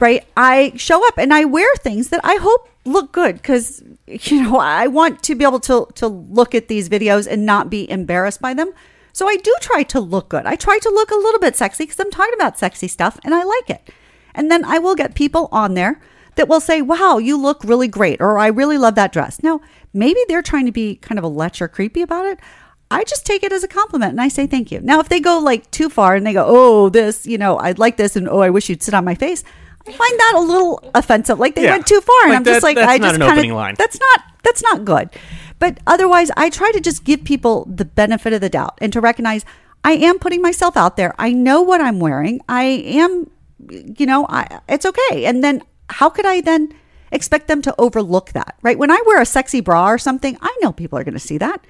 [0.00, 0.24] right?
[0.36, 4.56] I show up and I wear things that I hope look good because, you know,
[4.58, 8.40] I want to be able to, to look at these videos and not be embarrassed
[8.40, 8.72] by them.
[9.18, 10.46] So I do try to look good.
[10.46, 13.34] I try to look a little bit sexy because I'm talking about sexy stuff and
[13.34, 13.90] I like it.
[14.32, 16.00] And then I will get people on there
[16.36, 19.42] that will say, wow, you look really great, or I really love that dress.
[19.42, 19.60] Now,
[19.92, 22.38] maybe they're trying to be kind of a lech or creepy about it.
[22.92, 24.78] I just take it as a compliment and I say thank you.
[24.82, 27.80] Now, if they go like too far and they go, oh, this, you know, I'd
[27.80, 29.42] like this, and oh, I wish you'd sit on my face,
[29.84, 31.40] I find that a little offensive.
[31.40, 31.72] Like they Yeah.
[31.72, 33.50] went too far, and Like I'm just like, that's I not just an kind opening
[33.50, 33.74] of line.
[33.76, 35.10] that's not that's not good.
[35.58, 39.00] But otherwise, I try to just give people the benefit of the doubt and to
[39.00, 39.44] recognize
[39.84, 41.14] I am putting myself out there.
[41.18, 42.40] I know what I'm wearing.
[42.48, 43.30] I am,
[43.68, 45.24] you know, I, it's okay.
[45.24, 46.74] And then how could I then
[47.10, 48.78] expect them to overlook that, right?
[48.78, 51.38] When I wear a sexy bra or something, I know people are going to see
[51.38, 51.64] that.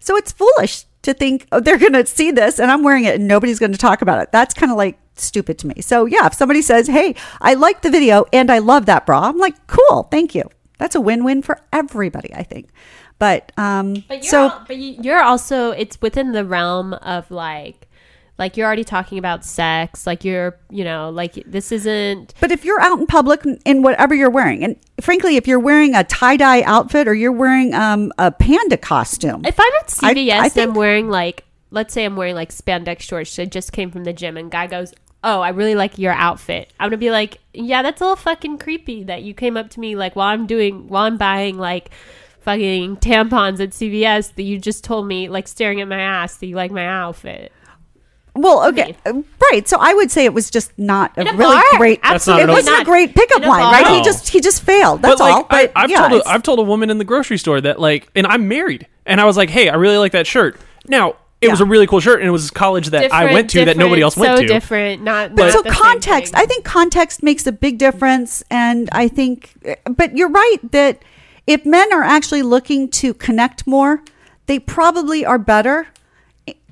[0.00, 3.16] So it's foolish to think oh, they're going to see this and I'm wearing it
[3.16, 4.32] and nobody's going to talk about it.
[4.32, 5.80] That's kind of like stupid to me.
[5.80, 9.22] So yeah, if somebody says, "Hey, I like the video and I love that bra,"
[9.22, 12.68] I'm like, "Cool, thank you." That's a win-win for everybody, I think.
[13.18, 17.30] But um, But you're, so al- but you- you're also it's within the realm of
[17.30, 17.86] like
[18.38, 22.64] like you're already talking about sex like you're you know like this isn't But if
[22.64, 26.36] you're out in public in whatever you're wearing, and frankly, if you're wearing a tie
[26.36, 30.52] dye outfit or you're wearing um, a panda costume, if i'm at cvs I and
[30.52, 34.04] think- i'm wearing like let's say i'm wearing like spandex shorts i just came from
[34.04, 34.94] the gym and guy goes
[35.24, 36.72] oh i really like your outfit.
[36.78, 39.80] I'm gonna be like yeah that's a little fucking creepy that you came up to
[39.80, 41.90] me like while i'm doing while i'm buying like
[42.48, 46.46] fucking tampons at cvs that you just told me like staring at my ass that
[46.46, 47.52] you like my outfit
[48.34, 49.14] well, okay, uh,
[49.50, 49.66] right.
[49.66, 51.64] So I would say it was just not a a really bar?
[51.76, 52.00] great.
[52.04, 53.72] That's not it wasn't a great pickup a line, bar?
[53.72, 53.96] right?
[53.96, 55.02] He just he just failed.
[55.02, 55.42] That's like, all.
[55.42, 57.60] But I, have yeah, told a, it's- I've told a woman in the grocery store
[57.60, 60.56] that like, and I'm married, and I was like, hey, I really like that shirt.
[60.86, 63.50] Now it was a really cool shirt, and it was a college that I went
[63.50, 64.46] to that nobody else went so to.
[64.46, 66.42] different not But not so the same context, thing.
[66.42, 69.54] I think context makes a big difference, and I think.
[69.84, 71.02] But you're right that
[71.48, 74.02] if men are actually looking to connect more,
[74.46, 75.88] they probably are better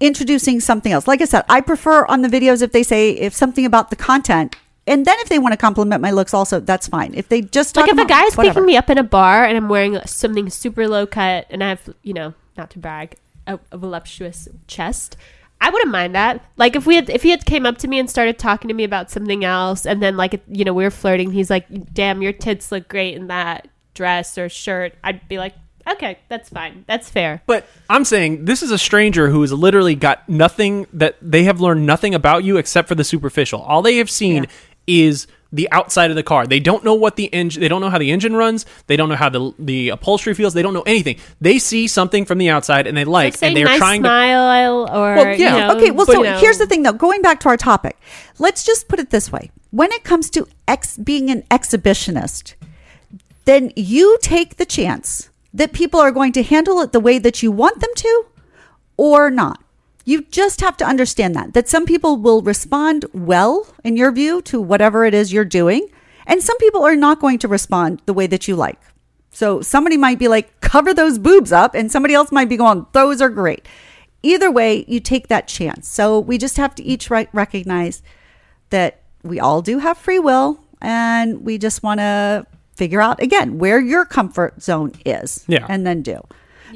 [0.01, 1.09] introducing something else.
[1.09, 3.97] Like I said, I prefer on the videos if they say if something about the
[3.97, 4.55] content.
[4.87, 7.15] And then if they want to compliment my looks, also that's fine.
[7.15, 8.61] If they just talk like if a about guy's whatever.
[8.61, 11.71] picking me up in a bar and I'm wearing something super low cut and I
[11.71, 13.17] have, you know, not to brag,
[13.47, 15.17] a, a voluptuous chest,
[15.59, 16.45] I wouldn't mind that.
[16.59, 18.75] Like if we had, if he had came up to me and started talking to
[18.75, 22.21] me about something else, and then like you know we were flirting, he's like, "Damn,
[22.21, 25.55] your tits look great in that dress or shirt," I'd be like,
[25.91, 29.95] "Okay, that's fine, that's fair." But I'm saying this is a stranger who has literally
[29.97, 33.61] got nothing that they have learned nothing about you except for the superficial.
[33.63, 34.47] All they have seen
[34.87, 36.45] is the outside of the car.
[36.47, 37.61] They don't know what the engine.
[37.63, 38.67] They don't know how the engine runs.
[38.89, 40.55] They don't know how the the upholstery feels.
[40.55, 41.17] They don't know anything.
[41.41, 44.03] They see something from the outside and they like, Just say and they're nice trying
[44.03, 44.09] to.
[44.09, 45.55] smile or Well, yeah.
[45.55, 46.39] you know, okay, well, so you know.
[46.39, 46.93] here's the thing, though.
[46.93, 47.97] Going back to our topic,
[48.39, 52.55] let's just put it this way: when it comes to ex being an exhibitionist,
[53.47, 57.43] then you take the chance that people are going to handle it the way that
[57.43, 58.27] you want them to,
[58.99, 59.63] or not.
[60.05, 64.43] You just have to understand that that some people will respond well, in your view,
[64.43, 65.89] to whatever it is you're doing,
[66.27, 68.79] and some people are not going to respond the way that you like.
[69.31, 72.87] So somebody might be like, cover those boobs up, and somebody else might be going,
[72.93, 73.67] those are great.
[74.23, 75.89] Either way, you take that chance.
[75.89, 78.03] So we just have to each re- recognize
[78.71, 82.47] that we all do have free will, and we just want to
[82.77, 85.67] figure out again where your comfort zone is, Yeah.
[85.69, 86.21] and then do.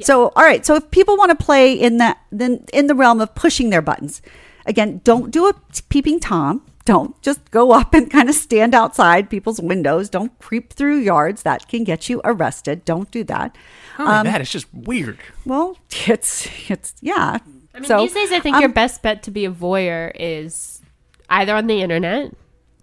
[0.01, 0.65] So, all right.
[0.65, 3.81] So, if people want to play in that, then in the realm of pushing their
[3.81, 4.21] buttons,
[4.65, 5.53] again, don't do a
[5.89, 6.63] peeping tom.
[6.85, 10.09] Don't just go up and kind of stand outside people's windows.
[10.09, 11.43] Don't creep through yards.
[11.43, 12.83] That can get you arrested.
[12.85, 13.55] Don't do that.
[13.99, 15.19] Not only that, it's just weird.
[15.45, 15.77] Well,
[16.07, 17.37] it's it's yeah.
[17.75, 20.11] I mean, so these days, I think um, your best bet to be a voyeur
[20.15, 20.81] is
[21.29, 22.33] either on the internet.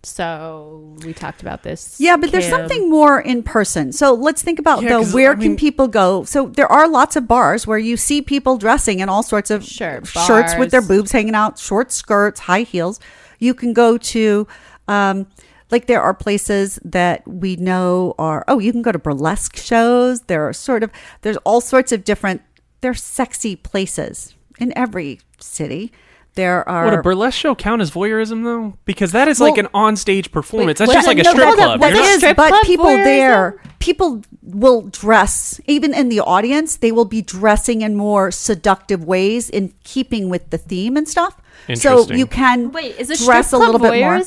[0.02, 1.96] So we talked about this.
[1.98, 3.92] Yeah, but there's something more in person.
[3.92, 6.24] So let's think about Yeah, though 'cause, where I can people go?
[6.24, 9.64] So there are lots of bars where you see people dressing in all sorts of
[9.64, 13.00] Sure, shirts with their boobs hanging out, short skirts, high heels.
[13.38, 14.46] You can go to
[14.86, 15.26] um
[15.70, 20.22] like there are places that we know are oh, you can go to burlesque shows.
[20.22, 20.90] There are sort of
[21.22, 22.40] there's all sorts of different
[22.80, 25.92] they're sexy places in every city.
[26.38, 28.74] There are Would a burlesque show count as voyeurism though?
[28.84, 30.78] Because that is like Well- an onstage performance.
[30.78, 31.80] Wait, That's just like a no, strip hold club.
[31.80, 33.04] what You're That not- strip but club people voyeurism?
[33.04, 39.02] there, people will dress, even in the audience, they will be dressing in more seductive
[39.04, 41.34] ways in keeping with the theme and stuff.
[41.74, 44.22] So you can Wait, is it dress strip a little club bit more.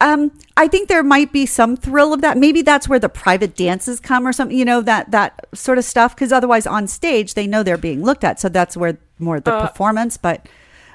[0.00, 2.36] Um, I think there might be some thrill of that.
[2.36, 5.84] Maybe that's where the private dances come or something, you know, that that sort of
[5.84, 6.14] stuff.
[6.14, 9.60] Because otherwise, on stage, they know they're being looked at, so that's where more the
[9.60, 10.16] performance.
[10.16, 10.46] But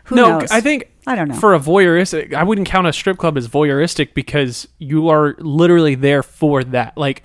[0.05, 0.51] who no, knows?
[0.51, 1.36] I think I don't know.
[1.36, 5.95] For a voyeuristic, I wouldn't count a strip club as voyeuristic because you are literally
[5.95, 6.97] there for that.
[6.97, 7.24] Like,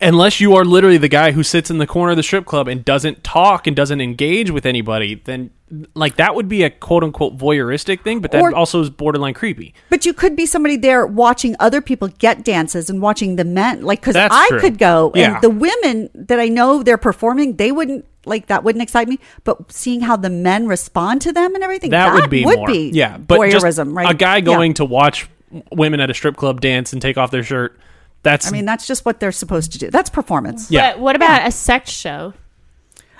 [0.00, 2.68] unless you are literally the guy who sits in the corner of the strip club
[2.68, 5.50] and doesn't talk and doesn't engage with anybody, then
[5.94, 8.20] like that would be a quote unquote voyeuristic thing.
[8.20, 9.74] But that Or- also is borderline creepy.
[9.90, 13.82] But you could be somebody there watching other people get dances and watching the men,
[13.82, 14.60] like because I true.
[14.60, 15.34] could go Yeah.
[15.34, 19.18] and the women that I know they're performing, they wouldn't like that wouldn't excite me.
[19.44, 22.70] But seeing how the men respond to them and everything, That, would be more.
[22.70, 24.10] yeah, but just voyeurism, right?
[24.10, 24.40] a guy Yeah.
[24.42, 25.28] going to watch
[25.72, 27.78] women at a strip club dance and take off their shirt.
[28.24, 29.90] That's I mean, that's just what they're supposed to do.
[29.90, 30.70] That's performance.
[30.70, 30.92] Yeah.
[30.92, 32.34] But what about a sex show?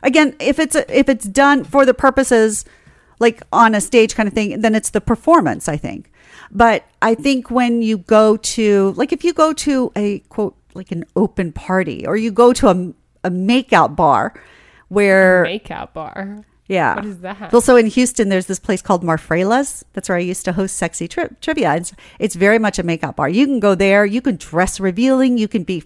[0.03, 2.65] Again, if it's a, if it's done for the purposes
[3.21, 5.69] like on a stage kind of thing, then it's the performance.
[5.69, 6.11] I think.
[6.51, 10.91] But I think when you go to like if you go to a quote like
[10.91, 12.95] an open party or you go to a
[13.25, 14.35] a makeout bar
[14.89, 16.45] where Makeout bar.
[16.67, 16.97] Yeah.
[16.97, 17.53] What is that?
[17.53, 19.85] Well, so in Houston, there's this place called Marfrela's.
[19.93, 21.75] That's where I used to host sexy tri- trivia.
[21.77, 23.29] It's, it's very much a makeup bar.
[23.29, 24.07] You can go there.
[24.07, 25.37] You can dress revealing.
[25.37, 25.85] You can be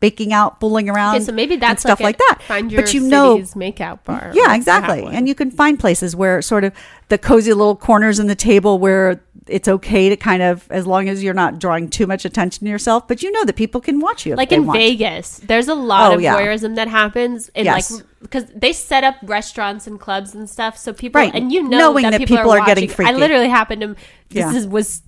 [0.00, 1.16] baking out, fooling around.
[1.16, 2.42] Okay, so maybe and that's stuff like, like, a that.
[2.42, 4.32] Find your but you know, makeout bar.
[4.34, 5.06] yeah, exactly.
[5.06, 6.74] And you can find places where sort of
[7.08, 11.08] the cozy little corners in the table where it's okay to kind of, as long
[11.08, 14.00] as you're not drawing too much attention to yourself, but you know that people can
[14.00, 14.34] watch you.
[14.36, 14.78] like in want.
[14.78, 16.34] Vegas, there's a lot Oh, of yeah.
[16.36, 17.90] voyeurism that happens in Yes.
[17.92, 21.34] like because they set up restaurants and clubs and stuff, so people Right.
[21.34, 23.06] and you know Knowing that, that people, people are, are getting watching.
[23.06, 23.96] I literally happened to this
[24.30, 24.54] Yeah.
[24.54, 25.02] is was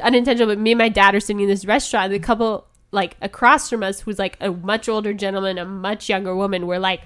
[0.00, 2.12] unintentional, but me and my dad are sitting in this restaurant.
[2.12, 6.34] The couple like across from us, who's like a much older gentleman, a much younger
[6.34, 7.00] woman, were like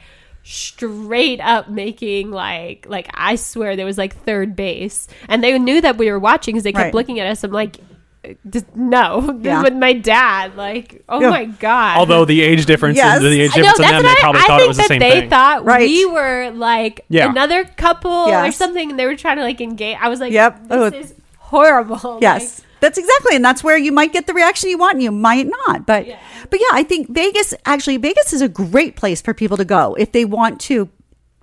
[0.45, 5.81] straight up making like like I swear there was like third base, and they knew
[5.81, 6.95] that we were watching because they kept Right.
[6.95, 7.43] looking at us.
[7.43, 7.79] I'm like.
[8.49, 9.63] Just, no, Yeah.
[9.63, 11.29] with my dad, like, oh Yeah.
[11.29, 11.99] my god.
[11.99, 13.19] Although the age difference Yes.
[13.19, 14.69] and the age I know difference in them, they I, probably I thought think it
[14.69, 15.29] was the that same they thing.
[15.29, 15.81] thought Right.
[15.81, 17.29] we were like Yeah.
[17.29, 19.99] another couple or something, and they were trying to like engage.
[20.01, 20.69] I was like, Yep.
[20.69, 20.85] this Oh.
[20.97, 22.19] is horrible.
[22.23, 22.63] Yes.
[22.81, 25.47] That's exactly, and that's where you might get the reaction you want, and you might
[25.47, 25.87] not.
[25.87, 26.07] But,
[26.51, 29.95] but yeah, I think Vegas actually Vegas is a great place for people to go
[29.99, 30.89] if they want to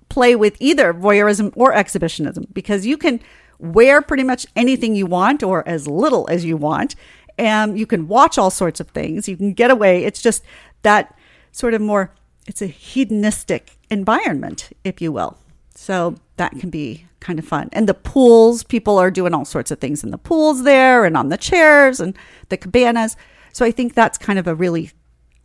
[0.10, 3.20] play with either voyeurism or exhibitionism because you can
[3.60, 6.96] wear pretty much anything you want or as little as you want,
[7.38, 9.28] and you can watch all sorts of things.
[9.28, 10.04] You can get away.
[10.04, 10.44] It's just
[10.84, 11.18] that
[11.52, 12.14] sort of more.
[12.48, 15.38] It's a hedonistic environment, if you will.
[15.76, 17.69] So that can be kind of fun.
[17.72, 21.15] And the pools, people are doing all sorts of things in the pools there and
[21.15, 22.17] on the chairs and
[22.49, 23.15] the cabanas.
[23.53, 24.91] So I think that's kind of a really,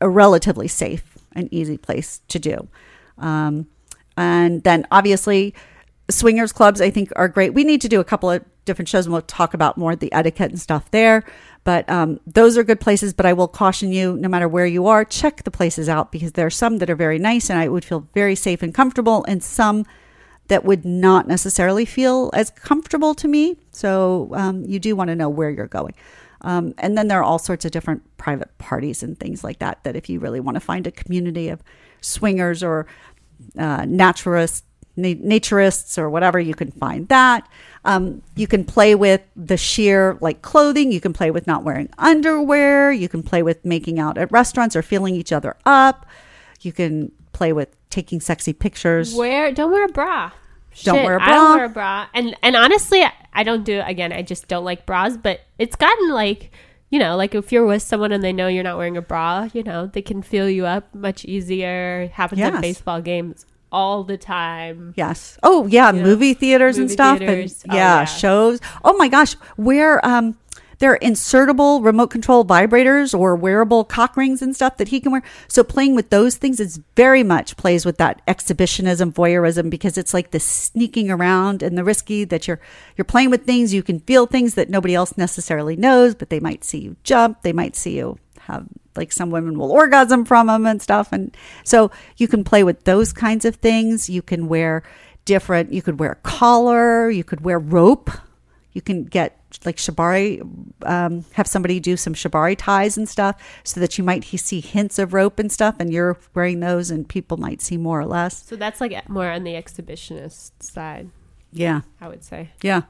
[0.00, 2.68] a relatively safe and easy place to do.
[3.18, 3.66] Um,
[4.16, 5.54] and then obviously,
[6.08, 7.52] swingers clubs I think are great.
[7.52, 10.12] We need to do a couple of different shows and we'll talk about more the
[10.12, 11.24] etiquette and stuff there.
[11.64, 13.12] But um, those are good places.
[13.12, 16.32] But I will caution you, no matter where you are, check the places out because
[16.32, 19.24] there are some that are very nice and I would feel very safe and comfortable,
[19.28, 19.84] and some
[20.48, 23.56] that would not necessarily feel as comfortable to me.
[23.72, 25.94] So um, you do want to know where you're going.
[26.42, 29.82] Um, and then there are all sorts of different private parties and things like that.
[29.84, 31.62] That if you really want to find a community of
[32.00, 32.86] swingers or
[33.58, 34.62] uh, naturists,
[35.98, 37.48] or whatever, you can find that.
[37.84, 40.90] Um, you can play with the sheer like clothing.
[40.90, 42.92] You can play with not wearing underwear.
[42.92, 46.06] You can play with making out at restaurants or feeling each other up.
[46.62, 49.14] You can play with taking sexy pictures.
[49.14, 50.30] Wear don't wear a bra.
[50.84, 51.54] Don't Shit, wear a I don't bra.
[51.56, 52.06] wear a bra.
[52.14, 54.12] And and honestly, I- I don't do again.
[54.12, 55.16] I just don't like bras.
[55.16, 56.50] But it's gotten like
[56.88, 59.48] you know, like if you're with someone and they know you're not wearing a bra,
[59.52, 62.08] you know, they can feel you up much easier.
[62.14, 62.54] Happens Yes.
[62.54, 64.94] at baseball games all the time.
[64.96, 65.36] Yes.
[65.42, 67.62] Oh yeah, You know, movie theaters and stuff, theaters.
[67.64, 68.04] and Oh, yeah, yeah.
[68.04, 68.60] shows.
[68.84, 70.38] Oh my gosh, where um,
[70.78, 75.12] there are insertable remote control vibrators or wearable cock rings and stuff that he can
[75.12, 75.22] wear.
[75.48, 80.14] So playing with those things is very much plays with that exhibitionism, voyeurism, because it's
[80.14, 82.60] like the sneaking around and the risky that you're
[82.96, 83.72] you're playing with things.
[83.72, 87.42] You can feel things that nobody else necessarily knows, but they might see you jump.
[87.42, 88.66] They might see you have
[88.96, 92.84] like some women will orgasm from them and stuff and so you can play with
[92.84, 94.82] those kinds of things you can wear
[95.24, 98.10] different you could wear a collar you could wear rope
[98.76, 100.46] you can get like shibari
[100.82, 104.98] um, have somebody do some shibari ties and stuff so that you might see hints
[104.98, 108.44] of rope and stuff and you're wearing those and people might see more or less
[108.44, 111.08] So that's like more on the exhibitionist side,
[111.52, 112.50] yeah I would say.
[112.60, 112.82] Yeah.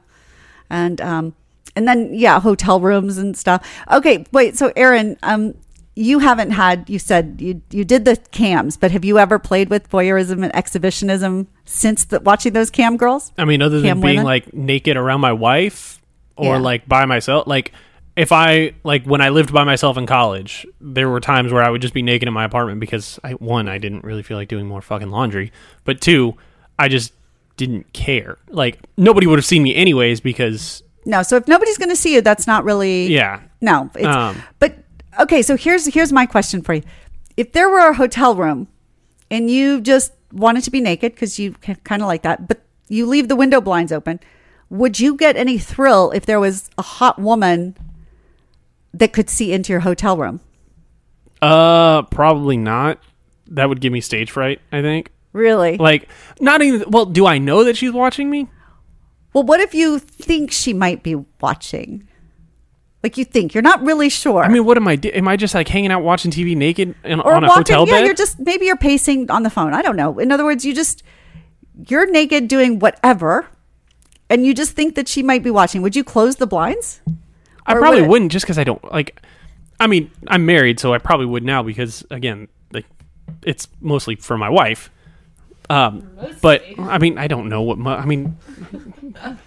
[0.69, 1.33] And um
[1.73, 3.65] and then yeah, hotel rooms and stuff.
[3.89, 5.53] Okay, wait, so Aaron, um
[5.97, 9.69] you haven't had you said you you did the cams, but have you ever played
[9.69, 13.31] with voyeurism and exhibitionism since the, watching those cam girls?
[13.37, 14.25] I mean, other than Cam being women?
[14.25, 15.99] like naked around my wife
[16.35, 16.61] or Yeah.
[16.61, 17.71] like by myself, like
[18.15, 21.69] if I like when I lived by myself in college, there were times where I
[21.69, 24.47] would just be naked in my apartment because I one I didn't really feel like
[24.49, 25.51] doing more fucking laundry,
[25.83, 26.35] but two
[26.77, 27.11] I just
[27.57, 28.37] didn't care.
[28.49, 32.13] Like nobody would have seen me anyways because No, so if nobody's going to see
[32.13, 33.41] you, that's not really yeah.
[33.61, 34.75] No, it's, Um, but
[35.19, 35.41] okay.
[35.41, 36.83] So here's here's my question for you:
[37.35, 38.67] If there were a hotel room,
[39.29, 43.05] and you just wanted to be naked because you kind of like that, but you
[43.05, 44.19] leave the window blinds open,
[44.69, 47.75] would you get any thrill if there was a hot woman
[48.93, 50.39] that could see into your hotel room?
[51.41, 52.99] Uh probably not.
[53.47, 55.11] That would give me stage fright, I think.
[55.33, 55.77] Really?
[55.77, 56.09] Like
[56.39, 58.47] not even well, do I know that she's watching me?
[59.33, 62.07] well, what if you think she might be watching?
[63.03, 64.43] Like you think you're not really sure.
[64.43, 64.95] I mean, what am I?
[64.95, 67.59] do- Am I just like hanging out watching TV naked in, or on a walking.
[67.61, 68.05] hotel yeah, bed?
[68.05, 69.73] you're just maybe you're pacing on the phone.
[69.73, 70.17] I don't know.
[70.19, 71.03] In other words, you just
[71.87, 73.45] you're naked doing whatever,
[74.29, 75.81] and you just think that she might be watching.
[75.83, 77.01] Would you close the blinds?
[77.67, 79.21] I Or probably would wouldn't, just because I don't like.
[79.79, 82.85] I mean, I'm married, so I probably would now because again, like
[83.43, 84.89] it's mostly for my wife.
[85.69, 86.09] Um,
[86.41, 87.77] but I mean, I don't know what.
[87.77, 88.37] Mo- I mean,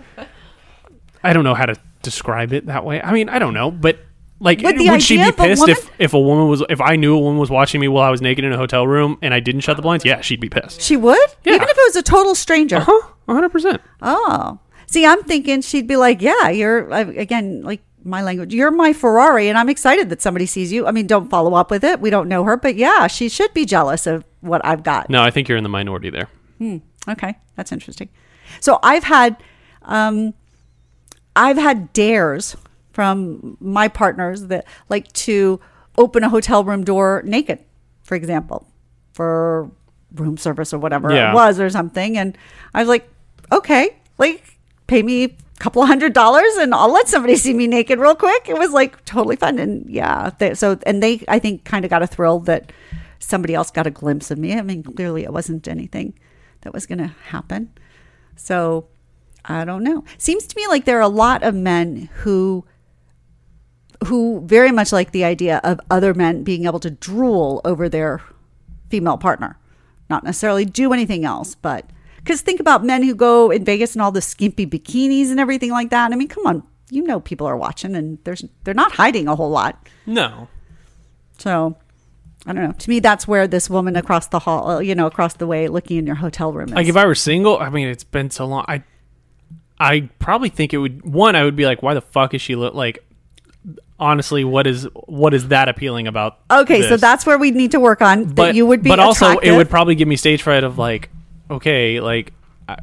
[1.24, 3.00] I don't know how to describe it that way.
[3.00, 3.98] I mean, I don't know, but
[4.42, 6.62] like, But would she be idea of a pissed woman- if if a woman was
[6.70, 8.86] if I knew a woman was watching me while I was naked in a hotel
[8.86, 10.04] room and I didn't shut the blinds?
[10.04, 10.80] Yeah, she'd be pissed.
[10.80, 11.54] She would, Yeah.
[11.56, 12.80] even if it was a total stranger.
[12.80, 13.00] Huh?
[13.26, 13.82] One hundred percent.
[14.00, 18.54] Oh, see, I'm thinking she'd be like, "Yeah, you're again like my language.
[18.54, 20.86] You're my Ferrari, and I'm excited that somebody sees you.
[20.86, 22.00] I mean, don't follow up with it.
[22.00, 25.10] We don't know her, but yeah, she should be jealous of what I've got.
[25.10, 26.28] No, I think you're in the minority there.
[27.08, 28.08] Okay, that's interesting.
[28.60, 29.36] So I've had,
[29.82, 30.32] um,
[31.36, 32.56] I've had dares
[32.92, 35.60] from my partners that like to
[35.96, 37.58] open a hotel room door naked,
[38.02, 38.66] for example,
[39.12, 39.70] for
[40.14, 41.30] room service or whatever Yeah.
[41.30, 42.18] it was or something.
[42.18, 42.36] And
[42.74, 43.08] I was like,
[43.52, 47.66] okay, like pay me a couple of hundred dollars and I'll let somebody see me
[47.68, 48.48] naked real quick.
[48.48, 49.58] It was like totally fun.
[49.58, 52.72] And yeah, they, so, and they, I think, kind of got a thrill that
[53.20, 54.54] somebody else got a glimpse of me.
[54.54, 56.14] I mean, clearly it wasn't anything
[56.62, 57.70] that was going to happen.
[58.36, 58.86] So
[59.50, 60.04] I don't know.
[60.18, 62.64] Seems to me like there are a lot of men who
[64.06, 68.22] who very much like the idea of other men being able to drool over their
[68.88, 69.58] female partner.
[70.08, 74.02] Not necessarily do anything else, but because think about men who go in Vegas and
[74.02, 76.12] all the skimpy bikinis and everything like that.
[76.12, 79.36] I mean, come on, you know people are watching and there's they're not hiding a
[79.36, 79.88] whole lot.
[80.06, 80.48] No,
[81.38, 81.76] So
[82.46, 82.72] I don't know.
[82.72, 85.98] To me, that's where this woman across the hall, you know, across the way, looking
[85.98, 86.68] in your hotel room.
[86.68, 86.74] Is.
[86.74, 88.64] like if I were single, I mean, it's been so long.
[88.66, 88.82] I,
[89.80, 91.02] I probably think it would.
[91.02, 93.02] One, I would be like, why the fuck is she look like?
[93.98, 96.38] Honestly, what is what is that appealing about?
[96.50, 98.24] okay, so that's where we need to work on.
[98.24, 100.78] That but you would be, but also it would probably give me stage fright of
[100.78, 101.10] like,
[101.50, 102.32] okay, like
[102.68, 102.76] I,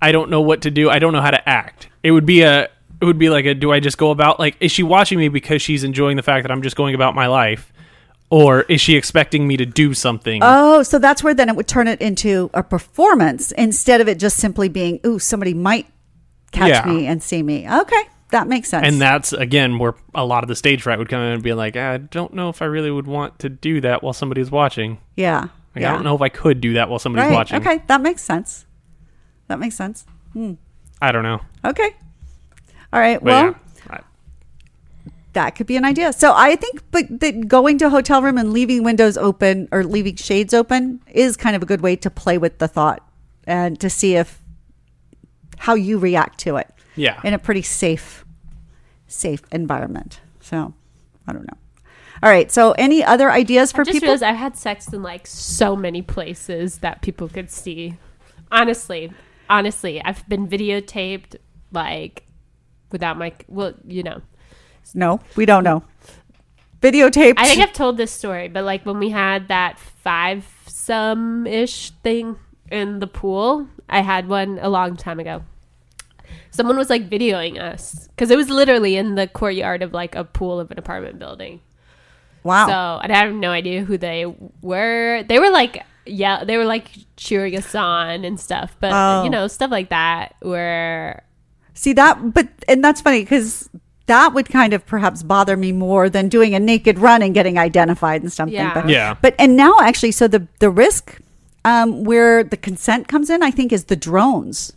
[0.00, 0.88] I don't know what to do.
[0.88, 1.88] I don't know how to act.
[2.02, 2.68] It would be a
[3.00, 5.28] it would be like a do I just go about like is she watching me
[5.28, 7.72] because she's enjoying the fact that I'm just going about my life,
[8.30, 10.40] or is she expecting me to do something?
[10.42, 14.18] Oh, so that's where then it would turn it into a performance instead of it
[14.18, 15.86] just simply being, ooh, somebody might
[16.52, 16.84] catch Yeah.
[16.86, 17.68] me and see me.
[17.70, 18.86] Okay, that makes sense.
[18.86, 21.52] and that's again where a lot of the stage fright would come in and be
[21.52, 24.98] like, I don't know if I really would want to do that while somebody's watching.
[25.16, 25.40] yeah,
[25.74, 25.90] Like, yeah.
[25.90, 27.34] I don't know if I could do that while somebody's Right.
[27.34, 27.60] watching.
[27.60, 28.64] Okay, that makes sense.
[29.48, 30.06] That makes sense.
[30.32, 30.54] Hmm.
[31.00, 31.40] I don't know.
[31.64, 31.90] Okay.
[32.92, 33.18] All right.
[33.18, 33.44] But well,
[33.90, 33.98] yeah.
[35.34, 36.14] That could be an idea.
[36.14, 39.84] So I think, but that going to a hotel room and leaving windows open or
[39.84, 43.06] leaving shades open is kind of a good way to play with the thought
[43.46, 44.40] and to see if
[45.58, 47.20] how you react to it yeah.
[47.24, 48.24] in a pretty safe,
[49.06, 50.20] safe environment.
[50.40, 50.74] So
[51.26, 51.58] I don't know.
[52.22, 52.50] All right.
[52.50, 54.06] So any other ideas for I just people?
[54.06, 57.96] realized I've had sex in like so many places that people could see.
[58.50, 59.12] Honestly,
[59.50, 61.36] honestly, I've been videotaped
[61.72, 62.24] like
[62.90, 64.22] without my well, you know.
[64.94, 65.82] no, we don't know.
[66.80, 67.34] Videotaped.
[67.36, 71.90] I think I've told this story, but like when we had that five some ish
[72.02, 72.36] thing
[72.70, 75.42] in the pool, I had one a long time ago.
[76.50, 80.24] Someone was like videoing us because it was literally in the courtyard of like a
[80.24, 81.60] pool of an apartment building.
[82.42, 82.66] wow.
[82.66, 84.26] So and I have no idea who they
[84.62, 85.22] were.
[85.28, 88.74] They were like, yeah, they were like cheering us on and stuff.
[88.80, 89.24] But Oh.
[89.24, 91.22] you know, stuff like that where
[91.74, 93.68] See that, but and that's funny because
[94.06, 97.58] that would kind of perhaps bother me more than doing a naked run and getting
[97.58, 98.54] identified and something.
[98.54, 98.72] Yeah.
[98.72, 99.14] But, Yeah.
[99.20, 101.20] But and now actually, so the the risk
[101.66, 104.72] um, where the consent comes in, I think, is the drones.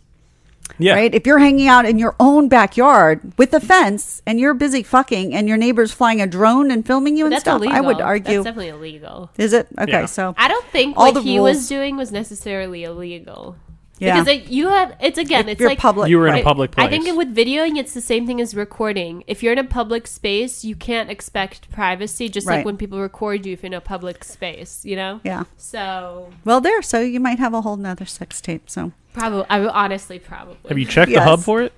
[0.78, 0.94] Yeah.
[0.94, 1.14] Right.
[1.14, 5.34] If you're hanging out in your own backyard with a fence and you're busy fucking
[5.34, 7.76] and your neighbor's flying a drone and filming you and that's stuff, illegal.
[7.76, 8.36] I would argue.
[8.36, 9.30] that's definitely illegal.
[9.36, 9.92] is it okay?
[9.92, 10.06] Yeah.
[10.06, 13.56] So I don't think All what the he rules- was doing was necessarily illegal.
[14.00, 14.14] Yeah.
[14.22, 16.42] Because it, you have it's again, If it's you're like public, You were in a
[16.42, 16.86] public place.
[16.86, 19.22] I think with videoing, it's the same thing as recording.
[19.26, 22.56] If you're in a public space, you can't expect privacy, just Right.
[22.56, 25.20] like when people record you if you're in a public space, you know?
[25.22, 25.44] Yeah.
[25.58, 26.80] So Well, there.
[26.82, 28.70] So you might have a whole nother sex tape.
[28.70, 30.56] So probably, I would honestly probably.
[30.68, 31.20] Have you checked Yes.
[31.20, 31.72] the hub for it?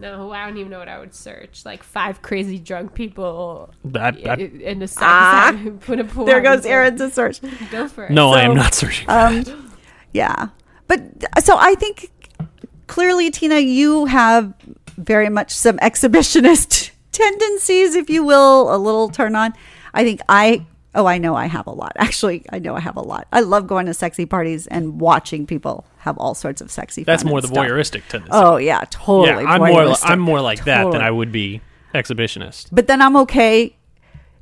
[0.00, 1.64] No, I don't even know what I would search.
[1.66, 5.54] Like five crazy drunk people That, that- in a sex Ah.
[5.80, 6.24] put a pool.
[6.24, 7.40] there goes the- Aaron to search.
[7.70, 8.12] Go for it.
[8.12, 9.06] no, I am not searching.
[9.06, 9.56] For Um, that.
[10.12, 10.48] yeah,
[10.88, 11.00] but
[11.36, 12.10] uh, so I think
[12.86, 14.52] clearly, Tina, you have
[14.96, 19.52] very much some exhibitionist tendencies, if you will, a little turn on.
[19.94, 20.66] I think I.
[20.94, 21.92] Oh, I know I have a lot.
[21.96, 23.28] Actually, I know I have a lot.
[23.30, 27.04] I love going to sexy parties and watching people have all sorts of sexy.
[27.04, 27.58] That's more the stuff.
[27.58, 28.30] voyeuristic tendency.
[28.32, 29.44] Oh yeah, totally.
[29.44, 29.94] yeah, I'm more.
[30.02, 31.60] I'm more like that than I would be
[31.94, 32.68] exhibitionist.
[32.72, 33.76] But then I'm okay.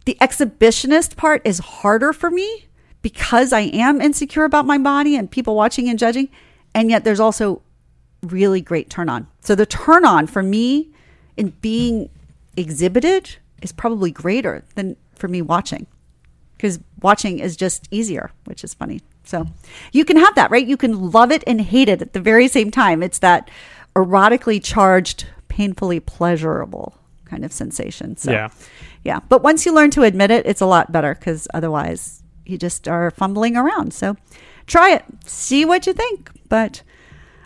[0.05, 2.67] The exhibitionist part is harder for me
[3.03, 6.29] because I am insecure about my body and people watching and judging.
[6.75, 7.63] And yet there's also
[8.23, 9.27] really great turn on.
[9.41, 10.91] So the turn on for me
[11.37, 12.11] in being
[12.57, 15.87] exhibited is probably greater than for me watching
[16.57, 19.47] because watching is just easier, which is funny So
[19.93, 20.67] you can have that, right?
[20.67, 23.03] You can love it and hate it at the very same time.
[23.03, 23.51] It's that
[23.95, 28.17] erotically charged, painfully pleasurable kind of sensation.
[28.17, 28.49] So, Yeah.
[29.05, 29.21] Yeah.
[29.29, 32.89] But once you learn to admit it, it's a lot better because otherwise you just
[32.89, 33.93] are fumbling around.
[33.95, 34.17] So
[34.67, 36.31] try it, see what you think.
[36.49, 36.83] But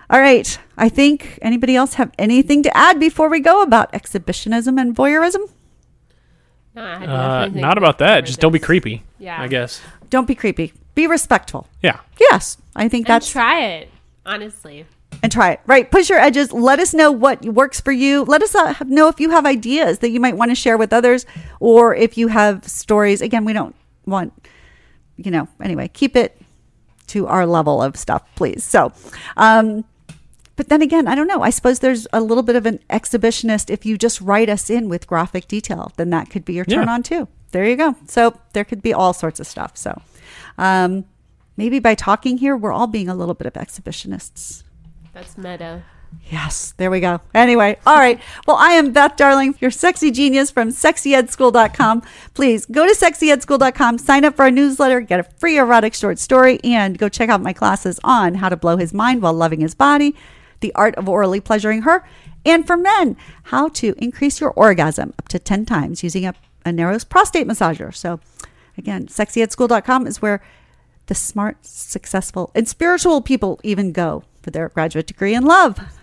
[0.08, 0.58] all right.
[0.76, 5.48] I think anybody else have anything to add before we go about exhibitionism and voyeurism?
[6.74, 8.16] No, Uh, not about that.
[8.16, 9.02] cover Just don't be creepy.
[9.18, 9.40] Yeah.
[9.40, 9.80] I guess.
[10.08, 10.72] Don't be creepy.
[10.94, 11.66] Be respectful.
[11.82, 12.00] Yeah.
[12.18, 12.58] Yes.
[12.76, 13.88] I think And that's try it,
[14.24, 14.86] honestly.
[15.22, 15.60] and try it.
[15.66, 15.90] Right.
[15.90, 16.52] Push your edges.
[16.52, 18.22] Let us know what works for you.
[18.24, 20.92] Let us uh, know if you have ideas that you might want to share with
[20.92, 21.26] others
[21.58, 23.20] or if you have stories.
[23.20, 23.74] Again, we don't
[24.06, 24.32] want,
[25.24, 26.40] you know, anyway, keep it
[27.08, 28.62] to our level of stuff, please.
[28.64, 28.92] So,
[29.36, 29.84] um,
[30.56, 31.42] but then again, I don't know.
[31.42, 33.70] I suppose there's a little bit of an exhibitionist.
[33.70, 36.84] If you just write us in with graphic detail, then that could be your turn
[36.86, 36.94] Yeah.
[36.94, 37.28] on too.
[37.52, 37.96] There you go.
[38.06, 39.76] So there could be all sorts of stuff.
[39.76, 40.00] So
[40.58, 41.04] um,
[41.56, 44.62] maybe by talking here, we're all being a little bit of exhibitionists.
[45.12, 45.82] That's meta.
[46.30, 47.20] Yes, there we go.
[47.34, 48.20] Anyway, all right.
[48.46, 52.02] Well, I am Beth Darling, your sexy genius from sexyedschool.com.
[52.34, 56.60] Please go to sexyedschool.com, sign up for our newsletter, get a free erotic short story,
[56.62, 59.74] and go check out my classes on how to blow his mind while loving his
[59.74, 60.14] body,
[60.60, 62.04] the art of orally pleasuring her,
[62.44, 66.34] and for men, how to increase your orgasm up to 10 times using a,
[66.64, 67.92] a prostate massager.
[67.92, 68.20] So,
[68.78, 70.40] again, sexyedschool.com is where
[71.06, 75.99] the smart, successful, and spiritual people even go for their graduate degree in love.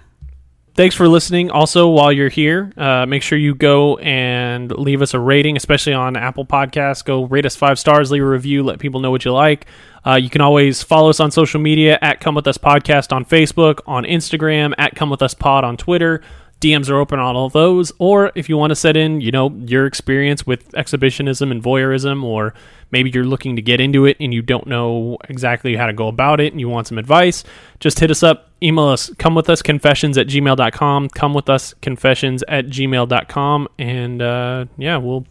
[0.77, 1.49] Thanks for listening.
[1.49, 5.93] Also, while you're here, uh, make sure you go and leave us a rating, especially
[5.93, 7.03] on Apple Podcasts.
[7.03, 9.65] Go rate us five stars, leave a review, let people know what you like.
[10.05, 13.25] Uh, you can always follow us on social media at Come With Us Podcast on
[13.25, 16.21] Facebook, on Instagram, at Come With Us Pod on Twitter.
[16.61, 17.91] DMs are open on all those.
[17.99, 22.23] Or if you want to set in, you know, your experience with exhibitionism and voyeurism,
[22.23, 22.53] or
[22.91, 26.07] maybe you're looking to get into it and you don't know exactly how to go
[26.07, 27.43] about it and you want some advice,
[27.79, 28.49] just hit us up.
[28.63, 31.09] Email us, come with us confessions at gmail.com.
[31.09, 33.67] Come with us confessions at gmail.com.
[33.77, 35.27] And uh, yeah, we'll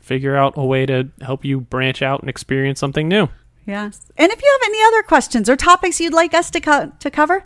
[0.00, 3.28] figure out a way to help you branch out and experience something new.
[3.66, 4.12] Yes.
[4.16, 7.10] And if you have any other questions or topics you'd like us to, co- to
[7.10, 7.44] cover,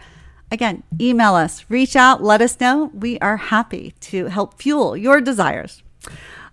[0.51, 2.91] again, email us, reach out, let us know.
[2.95, 5.83] We are happy to help fuel your desires.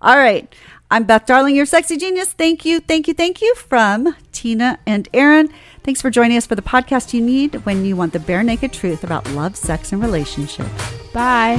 [0.01, 0.53] All right.
[0.91, 2.33] I'm Beth Darling, your sexy genius.
[2.33, 5.49] Thank you, thank you, thank you from Tina and Aaron.
[5.83, 8.71] Thanks for joining us for the podcast you need when you want the bare naked
[8.71, 10.69] truth about love, sex, and relationships.
[11.11, 11.57] Bye.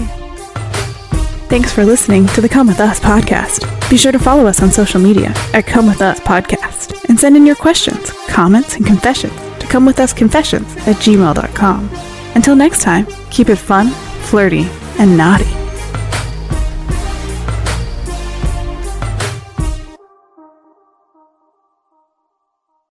[1.48, 3.90] Thanks for listening to the Come With Us podcast.
[3.90, 7.36] Be sure to follow us on social media at Come With Us Podcast and send
[7.36, 12.13] in your questions, comments, and confessions to Come With Us Confessions at gmail.com.
[12.34, 13.88] Until next time, keep it fun,
[14.24, 14.66] flirty,
[14.98, 15.63] and naughty.